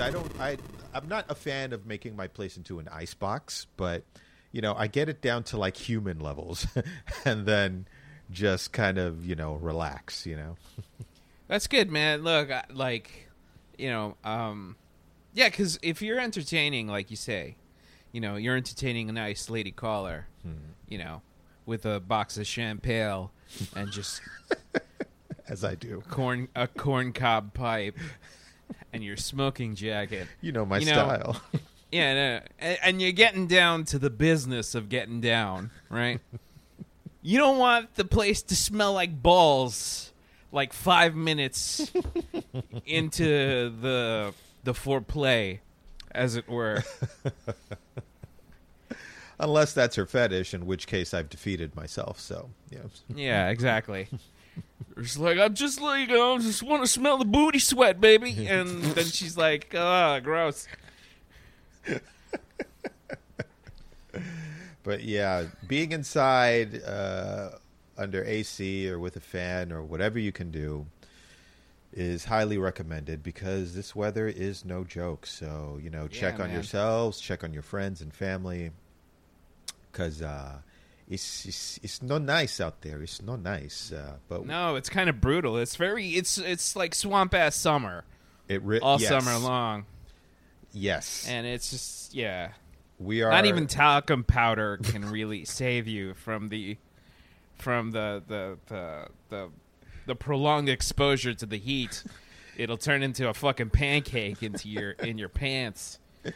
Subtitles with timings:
[0.00, 0.56] I don't I
[0.94, 4.04] I'm not a fan of making my place into an ice box, but
[4.52, 6.66] you know I get it down to like human levels,
[7.24, 7.86] and then
[8.30, 10.26] just kind of you know relax.
[10.26, 10.56] You know,
[11.48, 12.22] That's good, man.
[12.22, 13.28] Look, I- like,
[13.78, 14.76] you know, um,
[15.34, 17.56] yeah, because if you're entertaining, like you say,
[18.12, 20.26] you know, you're entertaining a nice lady caller,
[20.88, 21.22] you know,
[21.66, 23.28] with a box of champagne
[23.76, 24.20] and just
[25.48, 26.02] as I do.
[26.08, 27.96] corn a corn cob pipe
[28.92, 30.26] and your smoking jacket.
[30.40, 31.42] You know my You know, style.
[31.92, 36.20] Yeah, no, and, and you're getting down to the business of getting down, right?
[37.22, 40.12] you don't want the place to smell like balls
[40.52, 41.90] like five minutes
[42.86, 45.58] into the the foreplay,
[46.12, 46.84] as it were.
[49.38, 52.20] Unless that's her fetish, in which case I've defeated myself.
[52.20, 52.80] So yeah,
[53.14, 54.06] Yeah, exactly.
[54.96, 58.46] It's like I'm just like you know, just want to smell the booty sweat, baby,
[58.48, 60.66] and then she's like, "Ah, gross."
[64.82, 67.50] but yeah, being inside uh,
[67.96, 70.86] under AC or with a fan or whatever you can do
[71.92, 75.26] is highly recommended because this weather is no joke.
[75.26, 76.54] So you know, check Yeah, on man.
[76.56, 78.70] yourselves, check on your friends and family,
[79.90, 80.58] because uh,
[81.10, 83.02] it's, it's it's not nice out there.
[83.02, 83.92] It's not nice.
[83.92, 85.56] Uh, but No, it's kind of brutal.
[85.58, 88.04] It's very, it's it's like swamp ass summer
[88.48, 89.08] it re- all yes.
[89.08, 89.86] summer long,
[90.72, 92.52] Yes, and it's just yeah.
[92.98, 96.76] we are Not even talcum powder can really save you from the
[97.58, 99.50] from the the the the,
[100.06, 102.04] the prolonged exposure to the heat.
[102.56, 105.98] It'll turn into a fucking pancake into your in your pants.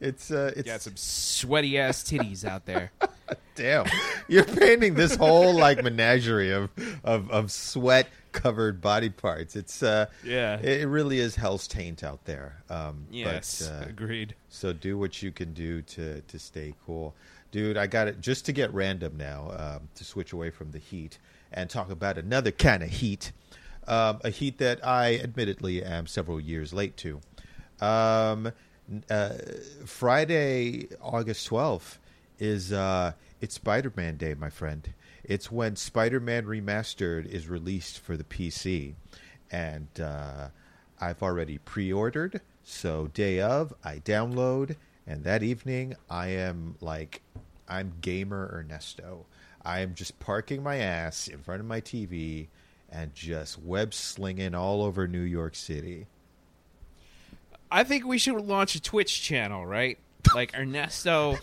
[0.00, 2.90] It's uh, it's Got some sweaty ass titties out there.
[3.54, 3.84] damn.
[4.28, 6.70] You're painting this whole like menagerie of
[7.04, 9.56] of, of sweat covered body parts.
[9.56, 10.58] It's uh, Yeah.
[10.60, 12.62] it, really is hell's taint out there.
[12.70, 14.34] Um, Yes, but, uh, agreed.
[14.48, 17.14] so do what you can do to to stay cool,
[17.50, 17.76] dude.
[17.76, 21.18] I got it just to get random now um, to switch away from the heat
[21.52, 23.32] and talk about another kind of heat,
[23.88, 27.20] um, a heat that I admittedly am several years late to.
[27.80, 28.52] Um,
[29.08, 29.34] uh,
[29.84, 31.98] Friday, August twelfth
[32.38, 34.92] is uh, it's Spider Man Day, my friend.
[35.24, 38.94] It's when Spider Man Remastered is released for the PC,
[39.50, 40.48] and uh,
[41.00, 42.40] I've already pre-ordered.
[42.62, 44.76] So day of, I download,
[45.06, 47.22] and that evening I am like,
[47.68, 49.26] I'm gamer Ernesto.
[49.64, 52.48] I am just parking my ass in front of my TV
[52.90, 56.06] and just web slinging all over New York City.
[57.70, 59.98] I think we should launch a Twitch channel, right?
[60.34, 61.38] Like Ernesto,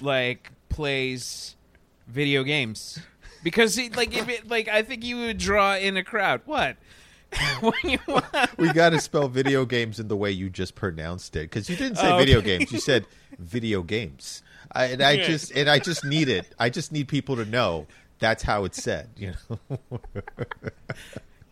[0.00, 1.56] like plays
[2.06, 2.98] video games
[3.42, 6.42] because he, like if it like I think you would draw in a crowd.
[6.44, 6.76] What?
[7.84, 7.98] you
[8.56, 11.76] We got to spell video games in the way you just pronounced it because you
[11.76, 12.72] didn't say Oh, video games.
[12.72, 13.04] You said
[13.38, 14.42] video games.
[14.72, 16.46] I, and I just and I just need it.
[16.58, 17.86] I just need people to know
[18.18, 19.10] that's how it's said.
[19.16, 19.78] You know.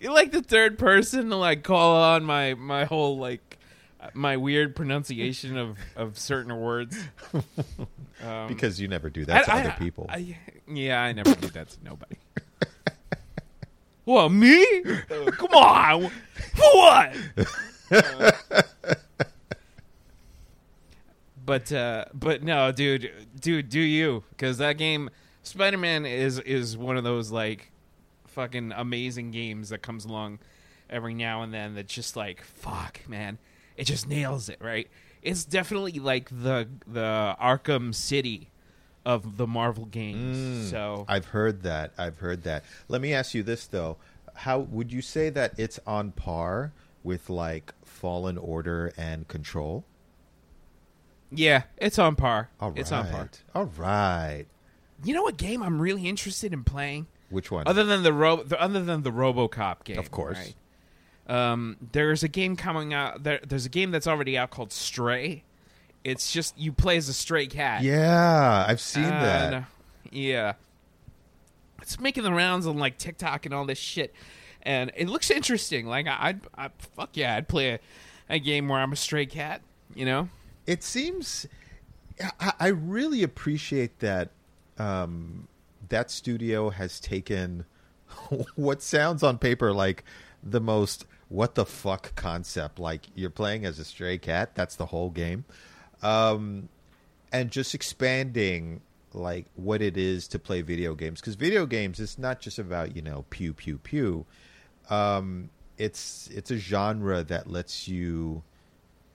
[0.00, 3.56] you're like the third person to like call on my my whole like
[4.15, 6.99] my weird pronunciation of of certain words.
[8.25, 10.06] Um, because you never do that to I- I- other people.
[10.09, 12.16] I- yeah, I never do that to nobody.
[14.05, 14.65] What me?
[15.11, 16.11] Uh, come on,
[16.55, 17.16] for what?
[17.91, 18.33] Uh,
[21.45, 24.25] but uh, but no, dude, dude, do you?
[24.31, 25.11] Because that game,
[25.43, 27.71] Spider Man, is is one of those like
[28.28, 30.39] fucking amazing games that comes along
[30.89, 31.75] every now and then.
[31.75, 33.39] That's just like fuck, man,
[33.77, 34.89] it just nails it, right?
[35.23, 38.51] It's definitely like the the Arkham City
[39.05, 40.37] of the Marvel games.
[40.67, 40.71] Mm.
[40.71, 41.93] so I've heard that.
[41.99, 42.65] I've heard that.
[42.89, 43.97] Let me ask you this though:
[44.34, 46.73] How would you say that it's on par
[47.05, 49.84] with like Fallen Order and Control?
[51.31, 52.51] yeah, it's on par.
[52.61, 52.78] All right.
[52.78, 53.28] It's on par.
[53.55, 54.47] All right.
[55.05, 57.07] You know what game I'm really interested in playing?
[57.31, 57.65] Which one?
[57.67, 60.39] Other than the ro- other than the RoboCop game, Of course.
[60.39, 60.55] right?
[61.28, 63.23] Um, there's a game coming out.
[63.23, 65.43] There, there's a game that's already out called Stray.
[66.05, 67.83] It's just you play as a stray cat.
[67.83, 69.53] yeah, I've seen that.
[69.53, 69.65] And,
[70.13, 70.53] yeah,
[71.83, 74.15] it's making the rounds on like TikTok and all this shit,
[74.63, 75.87] and it looks interesting.
[75.87, 77.81] Like I, I'd, I, fuck yeah, I'd play a,
[78.28, 79.63] a game where I'm a stray cat.
[79.95, 80.28] You know?
[80.67, 81.47] It seems.
[82.39, 84.31] I, I really appreciate that.
[84.78, 85.49] Um,
[85.89, 87.65] that studio has taken
[88.57, 90.05] what sounds on paper like
[90.43, 92.78] the most what the fuck concept.
[92.78, 94.55] Like you're playing as a stray cat.
[94.55, 95.45] That's the whole game.
[96.03, 96.69] Um,
[97.33, 98.81] and just expanding
[99.13, 102.95] like what it is to play video games because video games is not just about
[102.95, 104.27] you know pew pew pew
[104.91, 108.43] um it's it's a genre that lets you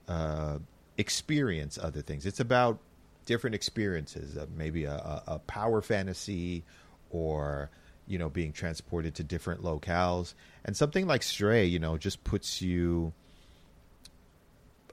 [0.08, 0.60] uh,
[0.98, 2.26] experience other things.
[2.26, 2.80] It's about
[3.26, 6.64] different experiences, uh, maybe a, a, a power fantasy,
[7.10, 7.70] or
[8.08, 10.34] you know, being transported to different locales.
[10.66, 13.14] And something like Stray, you know, just puts you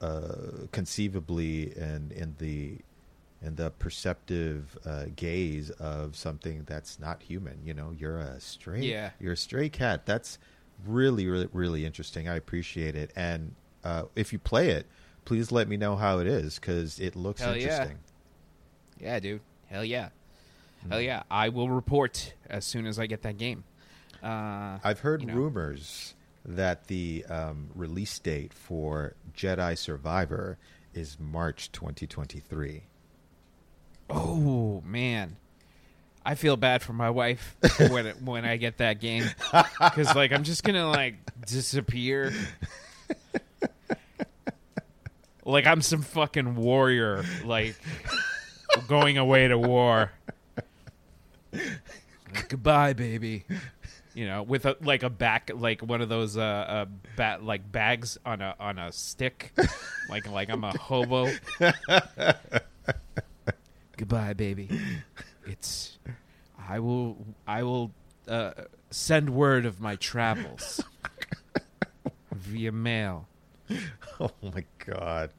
[0.00, 2.78] uh, conceivably in in the
[3.40, 7.58] in the perceptive uh, gaze of something that's not human.
[7.64, 8.81] You know, you're a stray.
[8.81, 9.10] Yeah.
[9.20, 10.06] You're a stray cat.
[10.06, 10.38] That's
[10.87, 12.28] really, really, really interesting.
[12.28, 13.12] I appreciate it.
[13.14, 14.87] And uh, if you play it,
[15.25, 17.62] please let me know how it is because it looks Hell yeah.
[17.62, 17.99] interesting.
[18.99, 19.40] Yeah, dude.
[19.69, 20.08] Hell yeah.
[20.90, 21.23] Hell yeah.
[21.31, 23.64] I will report as soon as I get that game.
[24.23, 25.35] Uh, I've heard you know.
[25.35, 26.14] rumors
[26.44, 30.58] that the um, release date for Jedi Survivor
[30.94, 32.82] is March 2023.
[34.11, 35.37] oh man,
[36.25, 37.56] I feel bad for my wife
[37.91, 39.25] when it, when I get that game
[39.81, 41.14] because like I'm just gonna like
[41.46, 42.32] disappear.
[45.44, 47.76] like I'm some fucking warrior, like
[48.88, 50.12] going away to war.
[51.52, 53.44] Like, Goodbye, baby.
[54.14, 56.86] You know, with a like a back, like one of those uh, uh
[57.16, 59.52] bat like bags on a on a stick,
[60.08, 61.30] like like I'm a hobo.
[63.96, 64.68] Goodbye, baby.
[65.46, 65.98] It's
[66.68, 67.16] I will
[67.46, 67.92] I will
[68.26, 68.52] uh,
[68.90, 70.82] send word of my travels
[72.32, 73.28] via mail.
[74.20, 75.30] Oh my god.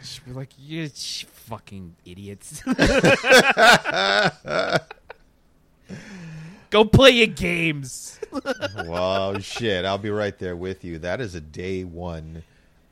[0.00, 2.60] Just be like, you fucking idiots.
[6.70, 8.18] Go play your games.
[8.86, 9.84] well, shit.
[9.84, 10.98] I'll be right there with you.
[10.98, 12.42] That is a day one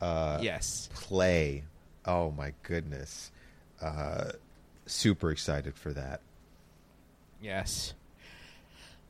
[0.00, 0.88] uh, yes.
[0.94, 1.64] play.
[2.06, 3.30] Oh my goodness.
[3.80, 4.32] Uh,
[4.86, 6.20] super excited for that.
[7.40, 7.94] Yes.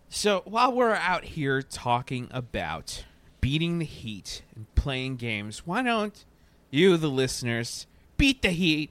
[0.09, 3.05] So while we're out here talking about
[3.41, 6.25] beating the heat and playing games, why don't
[6.71, 8.91] you, the listeners, beat the heat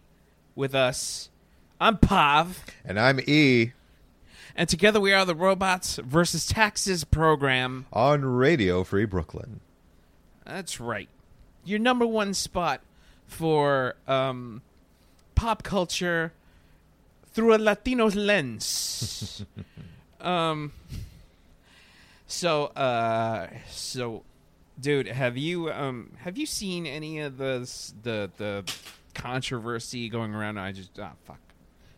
[0.56, 1.30] with us?
[1.80, 3.74] I'm Pav, And I'm E
[4.56, 7.86] and together we are the Robots versus Taxes program.
[7.92, 9.60] on Radio Free Brooklyn.
[10.46, 11.10] That's right.
[11.66, 12.82] Your number one spot
[13.28, 14.62] for um,
[15.36, 16.34] pop culture
[17.34, 19.46] through a Latino lens.
[20.22, 20.72] um,
[22.28, 24.24] so, uh, so,
[24.80, 27.60] dude, have you um, have you seen any of the
[28.04, 28.74] the the
[29.14, 30.58] controversy going around?
[30.58, 31.40] I just ah fuck.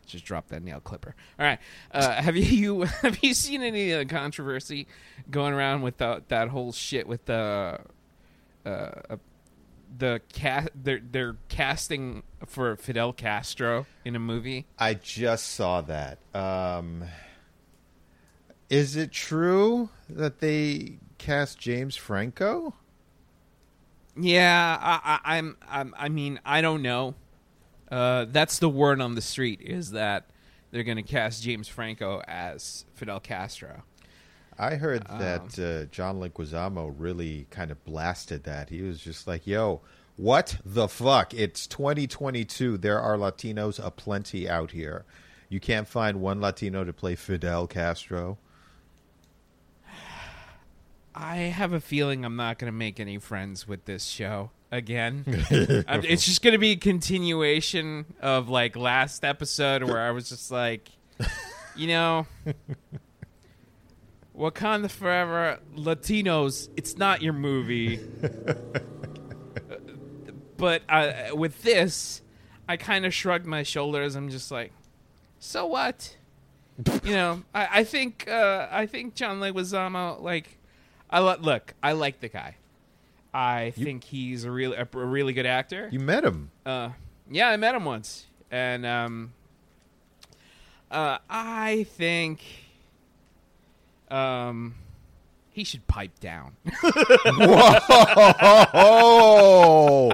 [0.05, 1.15] Just drop that nail clipper.
[1.39, 1.59] All right,
[1.91, 4.87] uh, have you have you seen any of the controversy
[5.29, 7.79] going around with the, that whole shit with the
[8.65, 9.15] uh,
[9.97, 14.65] the cast they're they're casting for Fidel Castro in a movie.
[14.77, 16.19] I just saw that.
[16.33, 17.05] Um,
[18.69, 22.73] is it true that they cast James Franco?
[24.17, 27.15] Yeah, I, I, I'm, I'm I mean I don't know.
[27.89, 30.25] Uh, that's the word on the street is that
[30.71, 33.83] they're going to cast James Franco as Fidel Castro.
[34.57, 38.69] I heard that uh, John Leguizamo really kind of blasted that.
[38.69, 39.81] He was just like, "Yo,
[40.15, 41.33] what the fuck?
[41.33, 42.77] It's 2022.
[42.77, 45.03] There are Latinos aplenty out here.
[45.49, 48.37] You can't find one Latino to play Fidel Castro."
[51.15, 55.23] I have a feeling I'm not going to make any friends with this show again.
[55.87, 60.29] Um, it's just going to be a continuation of like last episode where I was
[60.29, 60.89] just like,
[61.75, 62.27] you know,
[64.37, 67.97] Wakanda Forever, Latinos, it's not your movie.
[70.57, 72.21] but uh, with this,
[72.67, 74.15] I kind of shrugged my shoulders.
[74.15, 74.71] I'm just like,
[75.39, 76.17] so what?
[77.03, 80.57] you know, I, I think uh, I think John Leguizamo, like,
[81.09, 82.57] I lo- look, I like the guy.
[83.35, 85.89] I think he's a really a, a really good actor.
[85.91, 86.51] You met him.
[86.65, 86.91] Uh,
[87.29, 89.33] yeah, I met him once, and um,
[90.89, 92.41] uh, I think
[94.09, 94.75] um,
[95.51, 96.55] he should pipe down.
[98.71, 100.11] Whoa!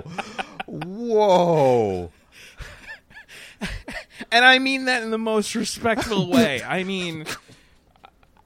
[0.65, 2.11] Whoa!
[4.31, 6.63] and I mean that in the most respectful way.
[6.63, 7.25] I mean,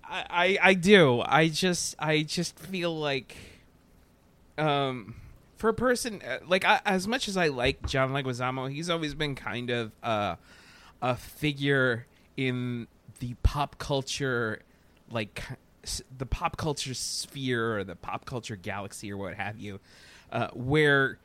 [0.03, 1.22] I, I I do.
[1.25, 3.38] I just I just feel like,
[4.57, 5.15] um,
[5.57, 9.13] for a person uh, like I, as much as I like John Leguizamo, he's always
[9.13, 10.35] been kind of uh,
[11.01, 12.05] a figure
[12.38, 12.88] in
[13.19, 14.62] the pop culture,
[15.09, 15.43] like
[16.17, 19.79] the pop culture sphere or the pop culture galaxy or what have you,
[20.31, 21.19] uh, where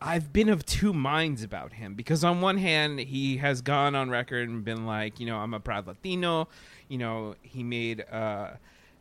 [0.00, 4.10] I've been of two minds about him because on one hand he has gone on
[4.10, 6.48] record and been like, you know, I'm a proud Latino.
[6.88, 8.50] You know, he made uh,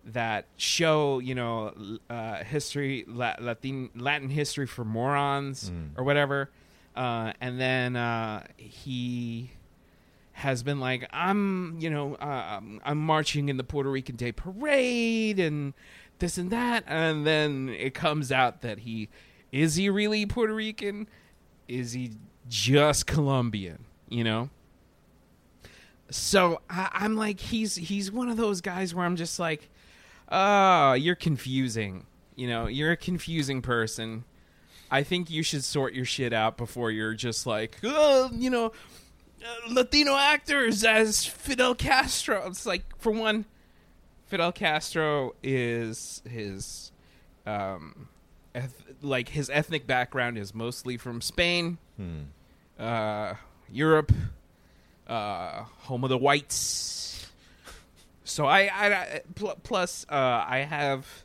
[0.05, 1.73] that show you know
[2.09, 5.89] uh, history La- Latin Latin history for morons Mm.
[5.97, 6.49] or whatever,
[6.95, 9.51] uh, and then uh, he
[10.33, 14.31] has been like I'm you know uh, I'm- I'm marching in the Puerto Rican Day
[14.31, 15.73] Parade and
[16.19, 19.09] this and that, and then it comes out that he
[19.51, 21.07] is he really Puerto Rican?
[21.67, 22.11] Is he
[22.49, 23.85] just Colombian?
[24.09, 24.49] You know.
[26.09, 29.69] So I, I'm like, he's he's one of those guys where I'm just like,
[30.29, 32.05] oh, you're confusing.
[32.35, 34.23] You know, you're a confusing person.
[34.89, 38.67] I think you should sort your shit out before you're just like, oh, you know,
[38.67, 42.43] uh, Latino actors as Fidel Castro.
[42.47, 43.45] It's like, for one,
[44.27, 46.91] Fidel Castro is his,
[47.45, 48.07] um,
[48.55, 52.21] eth- like his ethnic background is mostly from Spain, Hmm.
[52.79, 53.35] uh,
[53.71, 54.11] Europe,
[55.07, 57.12] uh, home of the whites.
[58.23, 60.15] So I, I, I pl- plus uh,
[60.47, 61.23] I have,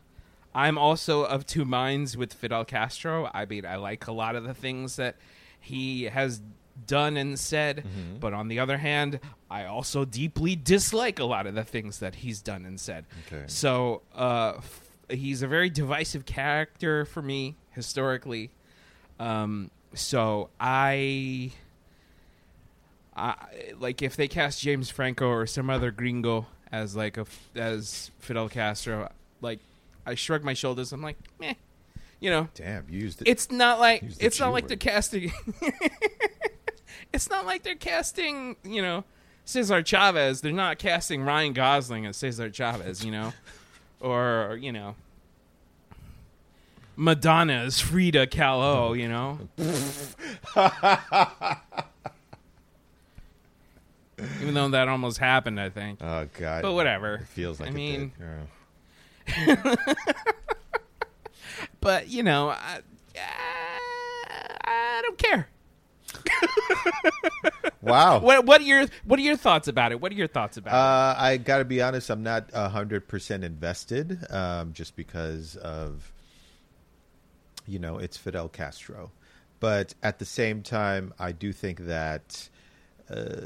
[0.54, 3.30] I'm also of two minds with Fidel Castro.
[3.32, 5.16] I mean, I like a lot of the things that
[5.60, 6.40] he has
[6.86, 8.20] done and said, Mhm.
[8.20, 9.18] but on the other hand,
[9.50, 13.04] I also deeply dislike a lot of the things that he's done and said.
[13.26, 13.44] Okay.
[13.48, 18.50] So uh, f- he's a very divisive character for me historically.
[19.18, 21.50] Um, so I,
[23.16, 23.34] I
[23.78, 28.48] like if they cast James Franco or some other gringo as like a as Fidel
[28.48, 29.10] Castro,
[29.40, 29.60] like
[30.06, 30.92] I shrug my shoulders.
[30.92, 31.54] I'm like, meh,
[32.20, 32.48] you know.
[32.54, 33.28] Damn, you used it.
[33.28, 34.70] It's not like it's not like word.
[34.70, 35.32] they're casting.
[37.12, 39.04] it's not like they're casting, you know,
[39.44, 40.40] Cesar Chavez.
[40.40, 43.32] They're not casting Ryan Gosling as Cesar Chavez, you know,
[44.00, 44.94] or you know,
[46.96, 49.38] Madonna as Frida Kahlo, you know.
[54.40, 56.00] Even though that almost happened, I think.
[56.02, 56.62] oh God.
[56.62, 57.14] But whatever.
[57.16, 58.12] It feels like I mean-.
[61.80, 62.80] But you know, I,
[64.64, 65.48] I don't care.
[67.80, 68.18] Wow.
[68.18, 70.00] What what are your what are your thoughts about it?
[70.00, 70.76] What are your thoughts about it?
[70.76, 72.10] Uh, I got to be honest.
[72.10, 76.12] I'm not hundred percent invested, um, just because of
[77.66, 79.12] you know it's Fidel Castro.
[79.60, 82.48] But at the same time, I do think that
[83.08, 83.42] uh,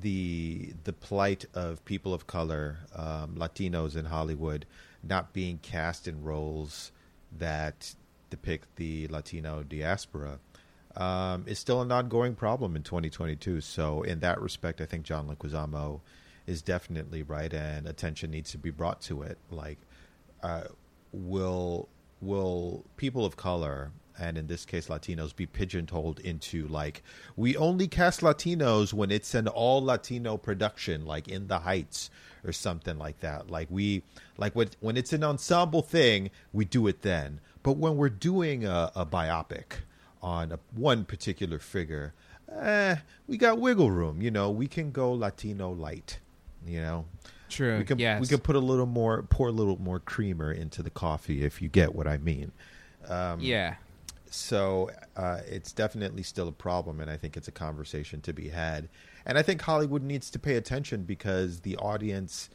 [0.00, 4.66] the the plight of people of color, um, Latinos in Hollywood,
[5.02, 6.92] not being cast in roles
[7.36, 7.94] that
[8.30, 10.38] depict the Latino diaspora
[10.96, 13.60] um, is still an ongoing problem in 2022.
[13.60, 16.00] So, in that respect, I think John Leguizamo
[16.46, 19.38] is definitely right, and attention needs to be brought to it.
[19.50, 19.78] Like,
[20.42, 20.64] uh,
[21.12, 21.88] will
[22.22, 27.02] will people of color and in this case Latinos be pigeonholed into like
[27.36, 32.10] we only cast Latinos when it's an all Latino production, like in the Heights
[32.44, 33.50] or something like that.
[33.50, 34.02] Like we
[34.38, 37.40] like when when it's an ensemble thing, we do it then.
[37.62, 39.80] But when we're doing a, a biopic
[40.22, 42.14] on a, one particular figure,
[42.60, 42.96] eh,
[43.26, 44.22] we got wiggle room.
[44.22, 46.20] You know, we can go Latino light.
[46.64, 47.04] You know,
[47.48, 47.78] True.
[47.78, 48.20] we can yes.
[48.20, 51.60] we can put a little more, pour a little more creamer into the coffee if
[51.60, 52.52] you get what I mean.
[53.08, 53.76] Um, yeah.
[54.36, 58.48] So uh, it's definitely still a problem, and I think it's a conversation to be
[58.48, 58.88] had.
[59.24, 62.50] And I think Hollywood needs to pay attention because the audience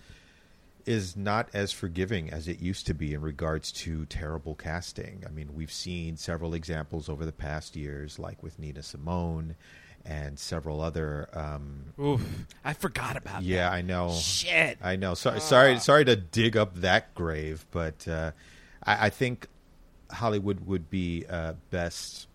[0.85, 5.23] is not as forgiving as it used to be in regards to terrible casting.
[5.27, 9.55] I mean, we've seen several examples over the past years, like with Nina Simone
[10.05, 11.29] and several other.
[11.33, 12.21] Um, Oof.
[12.63, 13.43] I forgot about that.
[13.43, 14.11] yeah, I know.
[14.11, 14.77] Shit.
[14.81, 15.13] I know.
[15.13, 18.31] Sorry, sorry, sorry to dig up that grave, but uh,
[18.83, 19.47] I, I think
[20.13, 22.27] Hollywood would be uh, best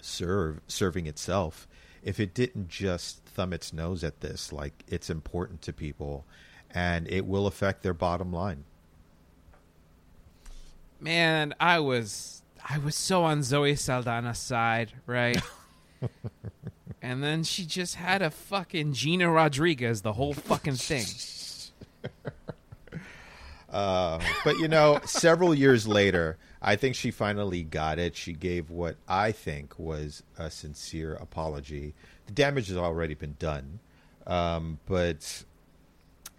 [0.00, 1.66] serve serving itself
[2.02, 4.52] if it didn't just thumb its nose at this.
[4.52, 6.24] Like it's important to people,
[6.70, 8.64] and it will affect their bottom line.
[11.00, 15.40] Man, I was I was so on Zoe Saldana's side, right?
[17.02, 21.06] and then she just had a fucking Gina Rodriguez the whole fucking thing.
[23.76, 28.16] Uh, but you know, several years later, I think she finally got it.
[28.16, 31.92] She gave what I think was a sincere apology.
[32.24, 33.80] The damage has already been done,
[34.26, 35.44] um, but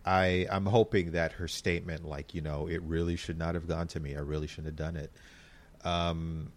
[0.03, 3.85] I I'm hoping that her statement, like you know, it really should not have gone
[3.89, 4.15] to me.
[4.15, 5.11] I really shouldn't have done it.
[5.85, 6.51] Um,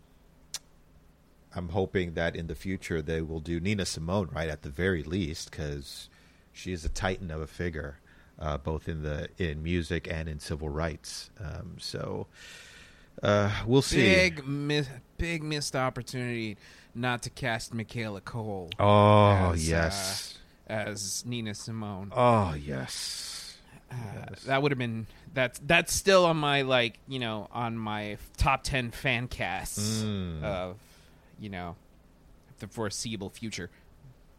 [1.54, 5.02] I'm hoping that in the future they will do Nina Simone right at the very
[5.02, 6.08] least because
[6.54, 7.99] she is a titan of a figure,
[8.40, 11.30] uh, both in the in music and in civil rights.
[11.38, 12.26] Um, so
[13.22, 13.98] uh, we'll see.
[14.14, 16.56] Big miss, big missed opportunity
[16.94, 22.12] not to cast Michaela Coel oh as, yes, as Nina Simone.
[22.16, 23.56] oh yes.
[23.92, 23.96] Uh,
[24.46, 25.04] that would have been
[25.34, 30.44] that's that's still on my like you know on my top ten fan casts Mm.
[30.44, 30.76] of
[31.40, 31.74] you know
[32.60, 33.68] the foreseeable future.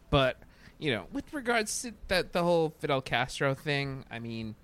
[0.09, 0.37] But
[0.81, 4.55] you know, with regards to that the whole Fidel Castro thing, I mean,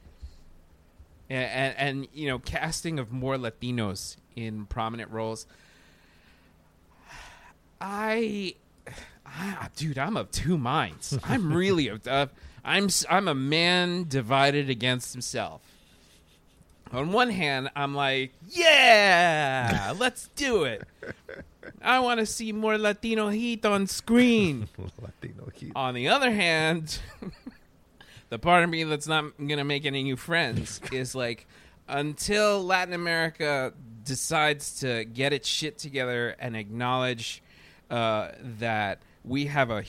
[1.30, 5.46] and, and, you know, casting of more Latinos in prominent roles.
[7.80, 8.56] I,
[9.26, 11.20] I dude, I'm of two minds.
[11.24, 12.08] I'm really of.
[12.08, 12.28] Uh,
[12.66, 15.62] I'm I'm a man divided against himself.
[16.92, 20.88] On one hand, I'm like, yeah, let's do it.
[21.82, 24.68] I want to see more Latino heat on screen.
[25.02, 25.72] Latino heat.
[25.76, 27.00] On the other hand,
[28.30, 31.48] the part of me that's not going to make any new friends is like,
[31.88, 37.42] until Latin America decides to get its shit together and acknowledge
[37.90, 39.84] uh, that we have a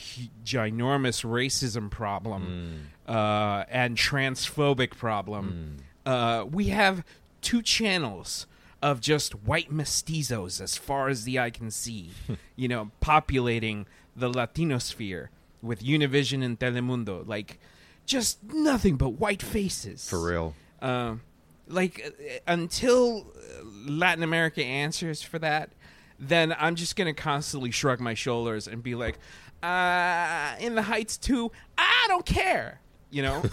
[0.44, 7.04] ginormous racism problem uh, and transphobic problem, uh, we have
[7.40, 8.47] two channels
[8.82, 12.11] of just white mestizos as far as the eye can see,
[12.56, 15.30] you know, populating the Latino sphere
[15.62, 17.26] with Univision and Telemundo.
[17.26, 17.58] Like,
[18.06, 20.08] just nothing but white faces.
[20.08, 20.54] For real.
[20.80, 21.23] Um,
[21.66, 25.70] like uh, until uh, Latin America answers for that,
[26.18, 29.18] then I'm just gonna constantly shrug my shoulders and be like,
[29.62, 32.80] uh, "In the Heights too, I don't care,"
[33.11, 33.42] you know.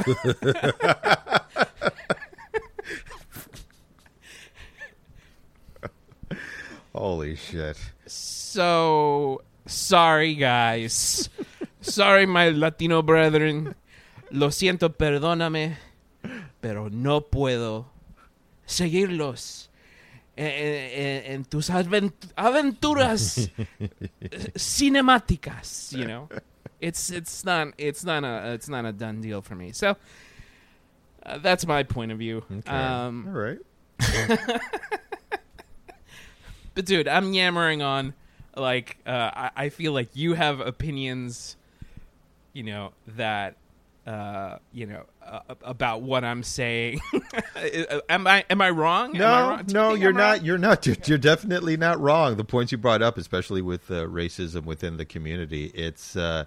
[6.96, 7.75] Holy shit.
[8.08, 11.30] so sorry, guys.
[11.82, 13.76] sorry, my Latino brethren.
[14.32, 15.76] Lo siento, perdóname,
[16.62, 17.86] pero no puedo
[18.65, 19.67] seguirlos
[20.38, 23.50] en, en- en tus avent- aventuras
[24.58, 25.91] cinemáticas.
[25.93, 26.30] You know,
[26.82, 29.72] it's it's not it's not a it's not a done deal for me.
[29.74, 29.96] So
[31.26, 32.43] uh, that's my point of view.
[32.52, 32.72] Okay.
[32.72, 33.60] Um, All right.
[36.76, 38.14] But dude, I'm yammering on.
[38.56, 41.58] Like, uh, I, I feel like you have opinions,
[42.54, 43.58] you know, that,
[44.08, 47.02] uh, you know, uh, about what I'm saying.
[48.10, 49.16] am I am I wrong?
[49.18, 49.64] Am I No, wrong?
[49.68, 50.38] You no, you're I'm not.
[50.38, 50.46] wrong?
[50.46, 50.86] You're not.
[50.86, 52.38] You're, you're definitely not wrong.
[52.38, 56.46] The points you brought up, especially with uh, racism within the community, it's uh,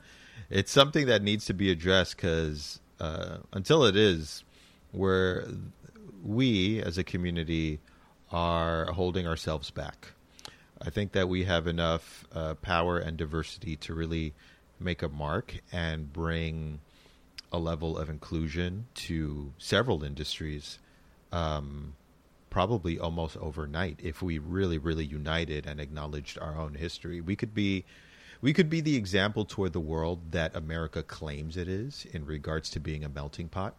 [0.48, 4.44] it's something that needs to be addressed because uh, until it is,
[4.92, 5.46] where
[6.24, 7.80] we as a community
[8.32, 10.12] are holding ourselves back.
[10.80, 14.34] I think that we have enough uh, power and diversity to really
[14.78, 16.80] make a mark and bring
[17.50, 20.78] a level of inclusion to several industries
[21.32, 21.94] um,
[22.50, 23.98] probably almost overnight.
[24.02, 27.84] If we really really united and acknowledged our own history we could be
[28.40, 32.70] we could be the example toward the world that america claims it is in regards
[32.70, 33.74] to being a melting pot.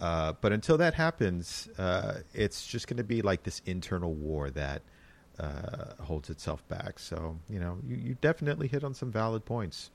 [0.00, 4.50] Uh, but until that happens uh, it's just going to be like this internal war
[4.50, 4.82] that
[5.42, 9.90] uh, holds itself back so you know you, you definitely hit on some valid points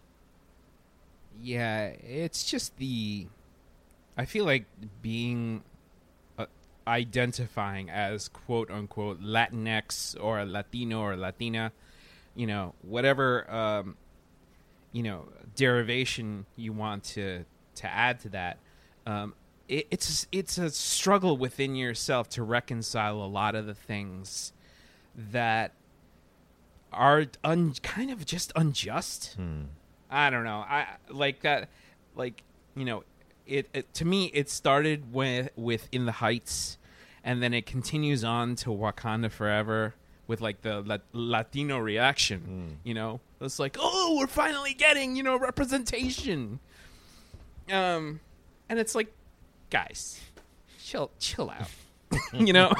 [1.41, 3.27] Yeah, it's just the.
[4.17, 4.65] I feel like
[5.01, 5.63] being
[6.37, 6.47] uh,
[6.87, 11.71] identifying as quote unquote Latinx or Latino or Latina,
[12.35, 13.95] you know, whatever um,
[14.91, 18.57] you know derivation you want to to add to that.
[19.05, 19.35] Um,
[19.67, 24.53] it, it's it's a struggle within yourself to reconcile a lot of the things
[25.17, 25.73] that
[26.93, 29.33] are un, kind of just unjust.
[29.35, 29.63] Hmm.
[30.09, 30.59] I don't know.
[30.59, 31.69] I like that.
[32.15, 32.43] Like
[32.75, 33.03] you know,
[33.45, 36.77] it, it to me it started with with In the Heights,
[37.23, 39.95] and then it continues on to Wakanda Forever
[40.27, 42.79] with like the La- Latino reaction.
[42.83, 46.59] You know, it's like oh, we're finally getting you know representation.
[47.69, 48.21] Um,
[48.69, 49.11] and it's like,
[49.69, 50.21] guys,
[50.81, 51.67] chill, chill out.
[52.33, 52.71] you know.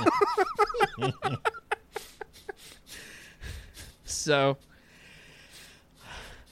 [4.28, 4.58] so.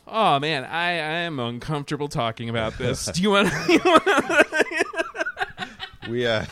[0.07, 3.05] Oh man, I, I am uncomfortable talking about this.
[3.13, 3.51] Do you want?
[6.09, 6.45] we uh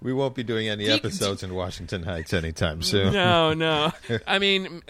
[0.00, 3.90] we won't be doing any episodes in washington heights anytime soon no, no.
[4.28, 4.82] I mean,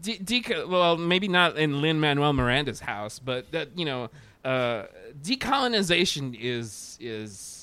[0.00, 4.10] de- deco- well, maybe not in Lin Manuel Miranda's house, but that you know,
[4.44, 4.84] uh,
[5.22, 7.53] decolonization is is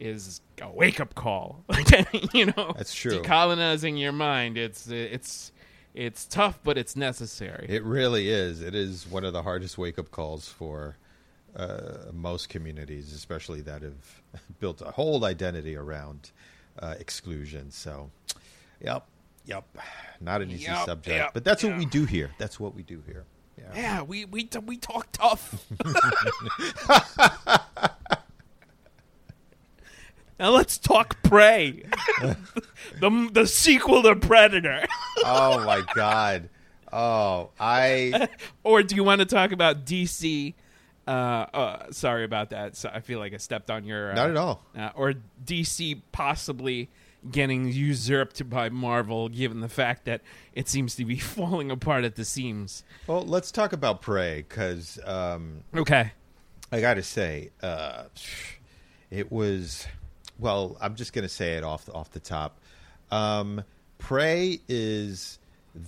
[0.00, 1.64] is a wake up call.
[2.32, 3.20] you know, That's true.
[3.20, 5.52] Decolonizing your mind, it's it's
[5.94, 7.66] it's tough, but it's necessary.
[7.68, 8.62] It really is.
[8.62, 10.96] It is one of the hardest wake up calls for
[11.56, 14.22] uh, most communities, especially that have
[14.60, 16.30] built a whole identity around
[16.78, 17.70] uh, exclusion.
[17.70, 18.10] So,
[18.80, 19.04] yep,
[19.44, 19.64] yep,
[20.20, 22.30] not an easy Yep, subject, yep, but that's what we do here.
[22.38, 23.24] That's what we do here.
[23.58, 23.64] Yeah.
[23.74, 25.66] yeah, we we we talk tough.
[30.40, 31.84] Now let's talk Prey,
[32.98, 34.86] the the sequel to Predator.
[35.22, 36.48] Oh my god.
[36.90, 38.28] Oh, I
[38.64, 40.54] or do you want to talk about DC?
[41.06, 42.74] Uh, uh, sorry about that.
[42.74, 44.12] So I feel like I stepped on your.
[44.12, 44.64] Uh, not at all.
[44.74, 45.12] Uh, or
[45.44, 46.88] DC possibly
[47.30, 50.22] getting usurped by Marvel, given the fact that
[50.54, 52.82] it seems to be falling apart at the seams.
[53.06, 56.12] Well, let's talk about Prey because um, Okay.
[56.72, 58.04] I got to say, uh,
[59.10, 59.86] it was.
[60.40, 62.58] Well, I'm just going to say it off off the top.
[63.10, 63.64] Um,
[63.98, 65.38] Prey is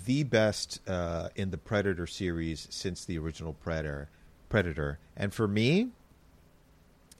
[0.06, 4.08] the best uh, in the Predator series since the original Predator.
[4.48, 5.88] Predator, and for me,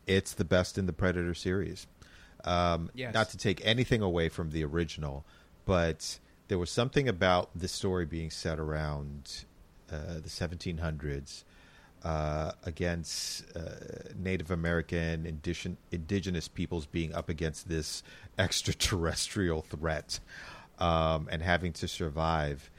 [0.07, 1.87] it's the best in the Predator series.
[2.45, 3.15] Um, Yes.
[3.15, 5.25] Not to take anything away from the original,
[5.65, 6.19] but
[6.49, 9.45] there was something about the story being set around
[9.91, 11.45] uh, the 1700s
[12.05, 13.61] uh, against uh,
[14.17, 18.03] Native American indigen- indigenous peoples being up against this
[18.39, 20.21] extraterrestrial threat
[20.79, 22.71] um, and having to survive,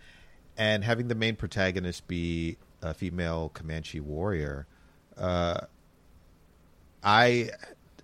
[0.57, 4.67] and having the main protagonist be a female Comanche warrior.
[5.17, 5.61] Uh,
[7.03, 7.49] I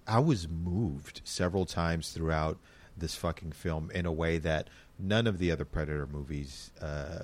[0.07, 2.57] I was moved several times throughout
[2.97, 7.23] this fucking film in a way that none of the other Predator movies uh,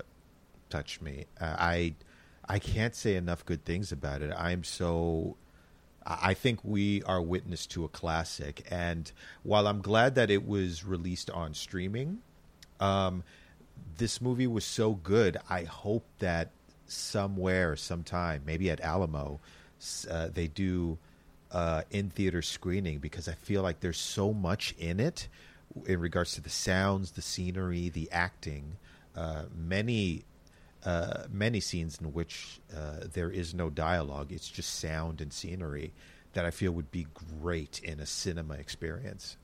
[0.69, 1.25] touched me.
[1.39, 1.95] Uh, I
[2.47, 4.33] I can't say enough good things about it.
[4.37, 5.37] I'm so
[6.05, 10.83] I think we are witness to a classic, and while I'm glad that it was
[10.83, 12.19] released on streaming,
[12.79, 13.23] um,
[13.97, 15.37] this movie was so good.
[15.49, 16.51] I hope that
[16.85, 19.39] somewhere, sometime, maybe at Alamo,
[20.09, 20.99] uh, they do
[21.51, 25.27] uh, in theater screening because I feel like there's so much in it
[25.85, 28.77] in regards to the sounds, the scenery, the acting.
[29.15, 30.23] Uh, many
[30.85, 35.91] uh, many scenes in which uh, there is no dialogue; it's just sound and scenery
[36.33, 37.07] that I feel would be
[37.41, 39.37] great in a cinema experience.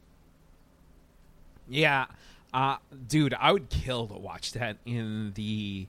[1.68, 2.06] Yeah,
[2.54, 2.78] uh,
[3.08, 5.88] dude, I would kill to watch that in the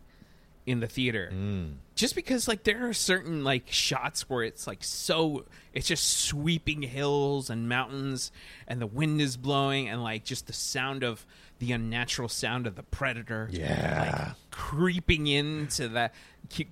[0.65, 1.31] in the theater.
[1.35, 1.75] Mm.
[1.97, 6.83] Just because like there are certain like shots where it's like so it's just sweeping
[6.83, 8.31] hills and mountains
[8.69, 11.27] and the wind is blowing and like just the sound of
[11.59, 14.27] the unnatural sound of the predator Yeah.
[14.29, 16.15] like, creeping into that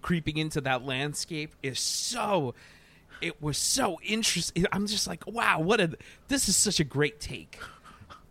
[0.03, 2.55] creeping into that landscape is so
[3.21, 5.91] it was so interesting i'm just like wow what a
[6.29, 7.59] this is such a great take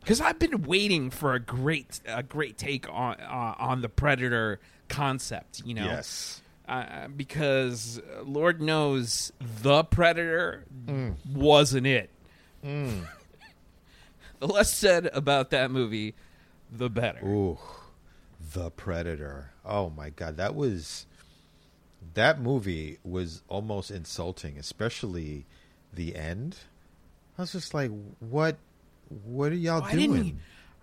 [0.01, 4.59] because I've been waiting for a great, a great take on uh, on the Predator
[4.87, 5.61] concept.
[5.65, 6.41] You know, Yes.
[6.69, 10.63] uh, because Lord knows the Predator
[11.31, 12.09] wasn't it.
[12.63, 13.03] the
[14.41, 16.15] less said about that movie,
[16.71, 17.19] the better.
[17.25, 17.57] Ooh,
[18.53, 19.51] the Predator.
[19.65, 21.05] Oh my god, that was
[22.13, 25.45] that movie was almost insulting, especially
[25.93, 26.57] the end.
[27.37, 28.57] I was just like, what?
[29.25, 30.15] What are y'all I didn't.
[30.15, 30.39] e- doing?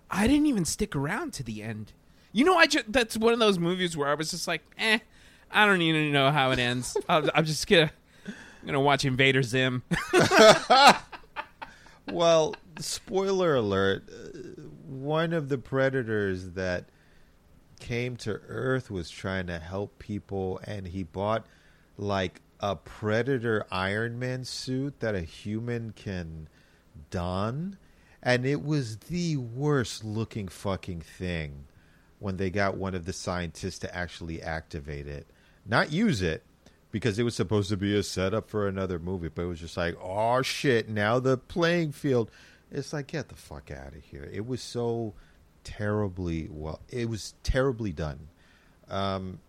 [0.09, 1.93] I didn't even stick around to the end.
[2.31, 4.99] You know, I just that's one of those movies where I was just like, eh,
[5.51, 6.95] I don't even know how it ends.
[7.09, 7.91] I'm, I'm just gonna
[8.65, 9.83] gonna watch Invader Zim.
[12.11, 16.85] Well, spoiler alert: uh, one of the predators that
[17.79, 21.45] came to Earth was trying to help people, and he bought
[21.97, 26.49] like a predator Iron Man suit that a human can
[27.09, 27.77] don,
[28.21, 31.65] and it was the worst looking fucking thing
[32.19, 35.27] when they got one of the scientists to actually activate it,
[35.65, 36.43] not use it.
[36.89, 39.75] Because it was supposed to be a setup for another movie, but it was just
[39.75, 40.87] like, oh shit!
[40.87, 42.31] Now the playing field.
[42.71, 44.27] It's like, get the fuck out of here!
[44.33, 45.13] It was so
[45.67, 46.79] terribly well.
[46.89, 48.29] It was terribly done.
[48.89, 49.39] Um,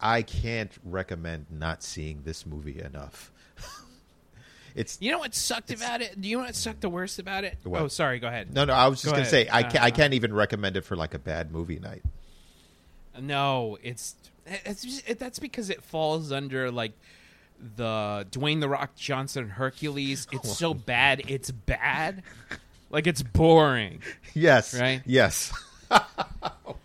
[0.00, 3.32] I can't recommend not seeing this movie enough.
[4.76, 6.20] it's You know what sucked about it?
[6.20, 7.58] Do you know what sucked the worst about it?
[7.64, 7.82] What?
[7.82, 8.20] Oh, sorry.
[8.20, 8.54] Go ahead.
[8.54, 8.72] no, no.
[8.72, 9.48] I was just Go gonna say.
[9.50, 12.04] I can't, I Uh, can't even recommend it for like a bad movie night.
[13.20, 14.14] No, it's
[14.46, 16.92] it's just, it, that's because it falls under like
[17.76, 20.26] the Dwayne the Rock Johnson Hercules.
[20.32, 22.22] It's so bad, it's bad.
[22.94, 24.00] Like it's boring.
[24.34, 25.02] Yes, Right?
[25.04, 25.52] Yes.
[25.90, 26.00] oh.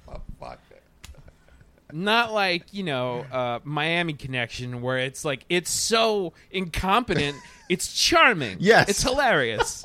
[1.91, 7.35] Not like, you know, uh, Miami Connection where it's like it's so incompetent,
[7.69, 8.57] it's charming.
[8.59, 8.89] Yes.
[8.89, 9.83] It's hilarious.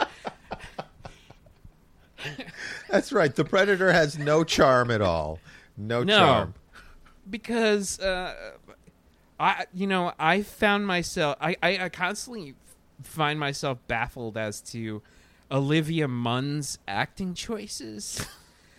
[2.90, 3.34] That's right.
[3.34, 5.38] The Predator has no charm at all.
[5.78, 6.18] No, No.
[6.18, 6.54] charm.
[7.28, 8.34] because uh,
[9.40, 12.54] I, you know, I found myself, I, I, I constantly
[13.02, 15.00] find myself baffled as to
[15.50, 18.24] Olivia Munn's acting choices.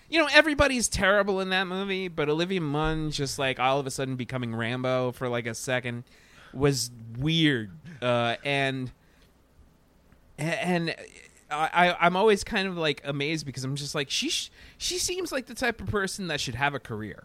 [0.07, 3.91] You know, everybody's terrible in that movie, but Olivia Munn just like all of a
[3.91, 6.03] sudden becoming Rambo for like a second
[6.53, 7.71] was weird,
[8.03, 8.91] uh, and
[10.37, 10.95] and
[11.49, 14.99] I, I I'm always kind of like amazed because I'm just like she sh- she
[14.99, 17.23] seems like the type of person that should have a career,